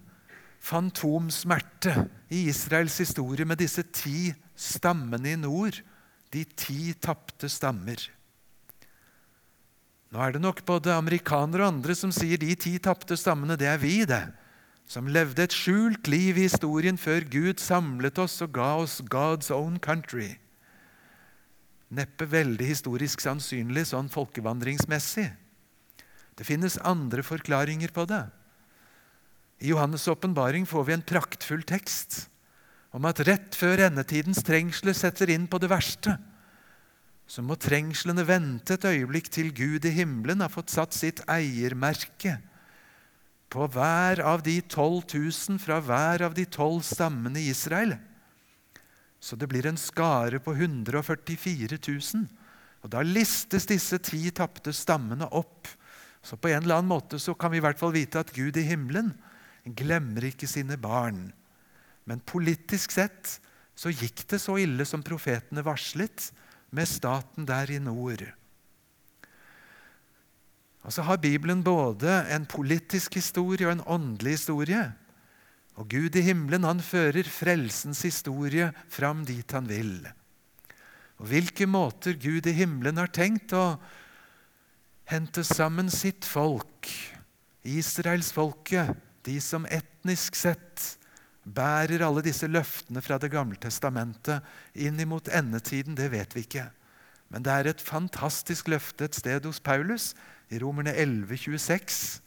fantomsmerte 0.65 1.93
i 2.33 2.47
Israels 2.49 2.97
historie 2.99 3.45
med 3.47 3.61
disse 3.61 3.83
ti 3.95 4.33
stammene 4.55 5.35
i 5.35 5.39
nord, 5.39 5.81
de 6.33 6.43
ti 6.57 6.93
tapte 6.99 7.49
stammer. 7.51 7.99
Nå 10.11 10.21
er 10.23 10.35
det 10.35 10.41
nok 10.43 10.61
både 10.67 10.95
amerikanere 10.95 11.65
og 11.65 11.75
andre 11.75 11.95
som 11.97 12.11
sier 12.15 12.39
de 12.39 12.53
ti 12.59 12.77
tapte 12.79 13.17
stammene, 13.19 13.57
det 13.59 13.67
er 13.67 13.79
vi, 13.81 14.03
det. 14.07 14.23
Som 14.87 15.09
levde 15.09 15.43
et 15.43 15.55
skjult 15.55 16.07
liv 16.07 16.37
i 16.37 16.45
historien 16.45 16.97
før 16.99 17.25
Gud 17.31 17.59
samlet 17.59 18.19
oss 18.21 18.37
og 18.45 18.53
ga 18.55 18.75
oss 18.83 19.01
God's 19.11 19.51
own 19.53 19.79
country. 19.79 20.37
neppe 21.95 22.25
veldig 22.27 22.65
historisk 22.65 23.21
sannsynlig 23.23 23.85
sånn 23.87 24.09
folkevandringsmessig. 24.11 25.29
Det 26.35 26.43
finnes 26.43 26.75
andre 26.83 27.23
forklaringer 27.23 27.93
på 27.95 28.03
det. 28.09 28.25
I 29.63 29.71
Johannes' 29.71 30.09
åpenbaring 30.11 30.65
får 30.67 30.83
vi 30.89 30.95
en 30.97 31.05
praktfull 31.05 31.63
tekst 31.63 32.25
om 32.95 33.05
at 33.09 33.19
rett 33.27 33.57
før 33.59 33.83
endetidens 33.89 34.39
trengsler 34.45 34.95
setter 34.95 35.33
inn 35.33 35.49
på 35.51 35.59
det 35.59 35.67
verste, 35.71 36.15
så 37.27 37.41
må 37.43 37.57
trengslene 37.59 38.23
vente 38.23 38.77
et 38.77 38.85
øyeblikk 38.87 39.27
til 39.33 39.49
Gud 39.55 39.87
i 39.87 39.91
himmelen 39.97 40.43
har 40.45 40.53
fått 40.53 40.71
satt 40.71 40.95
sitt 40.95 41.23
eiermerke 41.25 42.37
på 43.51 43.67
hver 43.71 44.21
av 44.25 44.43
de 44.45 44.59
12 44.61 45.15
000 45.15 45.59
fra 45.61 45.79
hver 45.83 46.25
av 46.27 46.35
de 46.37 46.45
tolv 46.49 46.83
stammene 46.85 47.41
i 47.41 47.49
Israel. 47.51 47.95
Så 49.19 49.37
det 49.39 49.49
blir 49.49 49.65
en 49.65 49.79
skare 49.79 50.39
på 50.43 50.53
144 50.53 51.79
000. 51.79 52.25
Og 52.85 52.91
Da 52.93 53.01
listes 53.01 53.65
disse 53.65 53.97
ti 54.05 54.27
tapte 54.29 54.73
stammene 54.75 55.25
opp. 55.33 55.69
Så 56.21 56.37
på 56.37 56.51
en 56.51 56.61
eller 56.61 56.77
annen 56.77 56.91
måte 56.91 57.17
kan 57.33 57.53
vi 57.53 57.57
i 57.57 57.63
hvert 57.63 57.79
fall 57.79 57.95
vite 57.95 58.21
at 58.21 58.33
Gud 58.33 58.57
i 58.57 58.67
himmelen 58.67 59.13
glemmer 59.65 60.27
ikke 60.29 60.49
sine 60.49 60.77
barn. 60.77 61.31
Men 62.05 62.21
politisk 62.21 62.93
sett 62.95 63.39
så 63.75 63.91
gikk 63.91 64.23
det 64.31 64.39
så 64.41 64.57
ille 64.61 64.85
som 64.87 65.03
profetene 65.03 65.65
varslet, 65.65 66.31
med 66.75 66.89
staten 66.89 67.45
der 67.47 67.69
i 67.71 67.77
nord. 67.79 68.23
Og 70.85 70.93
så 70.93 71.05
har 71.07 71.21
Bibelen 71.21 71.63
både 71.63 72.25
en 72.33 72.45
politisk 72.49 73.15
historie 73.17 73.65
og 73.67 73.77
en 73.77 73.85
åndelig 73.95 74.35
historie. 74.37 74.83
Og 75.79 75.87
Gud 75.91 76.15
i 76.15 76.23
himmelen 76.25 76.67
han 76.67 76.83
fører 76.83 77.25
frelsens 77.27 78.03
historie 78.05 78.69
fram 78.91 79.23
dit 79.27 79.55
han 79.55 79.69
vil. 79.69 79.95
Og 81.19 81.31
hvilke 81.31 81.67
måter 81.67 82.17
Gud 82.19 82.45
i 82.47 82.55
himmelen 82.55 82.99
har 82.99 83.11
tenkt 83.13 83.55
å 83.55 83.77
hente 85.09 85.45
sammen 85.47 85.89
sitt 85.93 86.27
folk, 86.27 86.89
israelsfolket, 87.65 88.93
de 89.25 89.39
som 89.41 89.65
etnisk 89.73 90.37
sett 90.37 90.97
bærer 91.45 92.01
alle 92.05 92.23
disse 92.25 92.47
løftene 92.49 93.01
fra 93.05 93.19
Det 93.21 93.29
gamle 93.33 93.57
testamentet 93.61 94.41
inn 94.73 94.99
imot 94.99 95.29
endetiden, 95.29 95.95
det 95.95 96.09
vet 96.11 96.33
vi 96.35 96.45
ikke. 96.45 96.65
Men 97.29 97.45
det 97.45 97.53
er 97.53 97.69
et 97.69 97.81
fantastisk 97.81 98.69
løfte 98.71 99.05
et 99.05 99.17
sted 99.17 99.45
hos 99.45 99.59
Paulus, 99.59 100.13
i 100.53 100.59
Romerne 100.61 100.93
11, 100.93 101.37
26, 101.41 102.21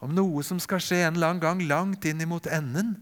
om 0.00 0.14
noe 0.16 0.42
som 0.44 0.60
skal 0.60 0.80
skje 0.80 1.02
en 1.04 1.16
eller 1.16 1.34
annen 1.34 1.42
gang 1.42 1.60
langt 1.68 2.06
inn 2.08 2.22
imot 2.24 2.48
enden. 2.48 2.96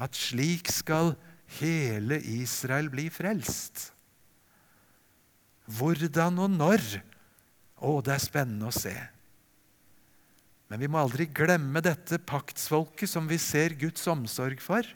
At 0.00 0.16
slik 0.16 0.68
skal 0.72 1.14
hele 1.60 2.20
Israel 2.20 2.88
bli 2.92 3.08
frelst. 3.12 3.90
Hvordan 5.70 6.38
og 6.40 6.52
når? 6.54 6.84
Å, 7.80 8.00
det 8.04 8.14
er 8.14 8.22
spennende 8.22 8.68
å 8.70 8.74
se. 8.74 8.94
Men 10.70 10.82
vi 10.84 10.88
må 10.90 11.00
aldri 11.02 11.26
glemme 11.26 11.82
dette 11.82 12.20
paktsfolket 12.22 13.10
som 13.10 13.26
vi 13.28 13.40
ser 13.42 13.74
Guds 13.78 14.06
omsorg 14.10 14.62
for. 14.62 14.86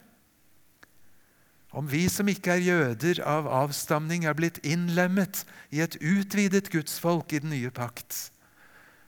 Om 1.75 1.89
vi 1.91 2.05
som 2.07 2.29
ikke 2.31 2.55
er 2.55 2.63
jøder 2.63 3.19
av 3.27 3.49
avstamning, 3.51 4.29
er 4.29 4.37
blitt 4.39 4.61
innlemmet 4.63 5.43
i 5.75 5.81
et 5.83 5.97
utvidet 5.99 6.71
gudsfolk 6.71 7.35
i 7.35 7.41
den 7.43 7.51
nye 7.51 7.73
pakt, 7.75 8.15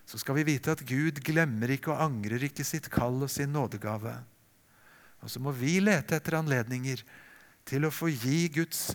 så 0.06 0.18
skal 0.18 0.38
vi 0.38 0.46
vite 0.46 0.74
at 0.74 0.82
Gud 0.86 1.22
glemmer 1.26 1.70
ikke 1.70 1.92
og 1.94 2.02
angrer 2.02 2.42
ikke 2.46 2.66
sitt 2.66 2.90
kall 2.90 3.22
og 3.22 3.30
sin 3.30 3.54
nådegave. 3.54 4.16
Og 5.22 5.30
så 5.30 5.42
må 5.42 5.54
vi 5.54 5.78
lete 5.82 6.18
etter 6.18 6.38
anledninger 6.38 7.02
til 7.66 7.86
å 7.86 7.94
få 7.94 8.10
gi 8.10 8.46
Guds 8.54 8.92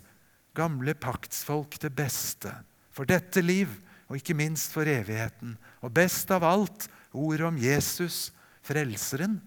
gamle 0.56 0.96
paktsfolk 0.96 1.80
det 1.84 1.92
beste 1.96 2.52
for 2.92 3.08
dette 3.08 3.44
liv 3.44 3.72
og 4.12 4.20
ikke 4.20 4.36
minst 4.36 4.76
for 4.76 4.88
evigheten. 4.88 5.56
Og 5.84 5.96
best 5.96 6.32
av 6.36 6.44
alt 6.48 6.88
ordet 7.12 7.47
om 7.47 7.57
Jesus, 7.59 8.32
Frelseren, 8.66 9.39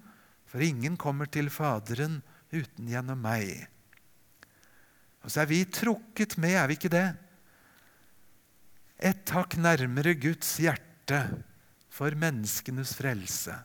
for 0.49 0.63
ingen 0.63 0.97
kommer 1.01 1.27
til 1.31 1.51
Faderen 1.51 2.21
uten 2.55 2.89
gjennom 2.91 3.21
meg. 3.25 3.67
Og 5.25 5.33
så 5.33 5.43
er 5.43 5.51
vi 5.51 5.65
trukket 5.65 6.37
med, 6.39 6.57
er 6.59 6.69
vi 6.69 6.77
ikke 6.79 6.93
det? 6.93 7.09
Et 9.05 9.35
hakk 9.35 9.57
nærmere 9.59 10.15
Guds 10.21 10.57
hjerte 10.63 11.21
for 11.93 12.15
menneskenes 12.19 12.95
frelse. 12.99 13.57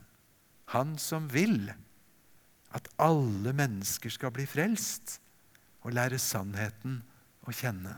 Han 0.73 0.95
som 1.01 1.27
vil 1.33 1.69
at 2.77 2.89
alle 3.01 3.53
mennesker 3.57 4.13
skal 4.13 4.33
bli 4.33 4.45
frelst 4.49 5.17
og 5.85 5.95
lære 5.97 6.19
sannheten 6.21 6.99
å 7.47 7.53
kjenne. 7.55 7.95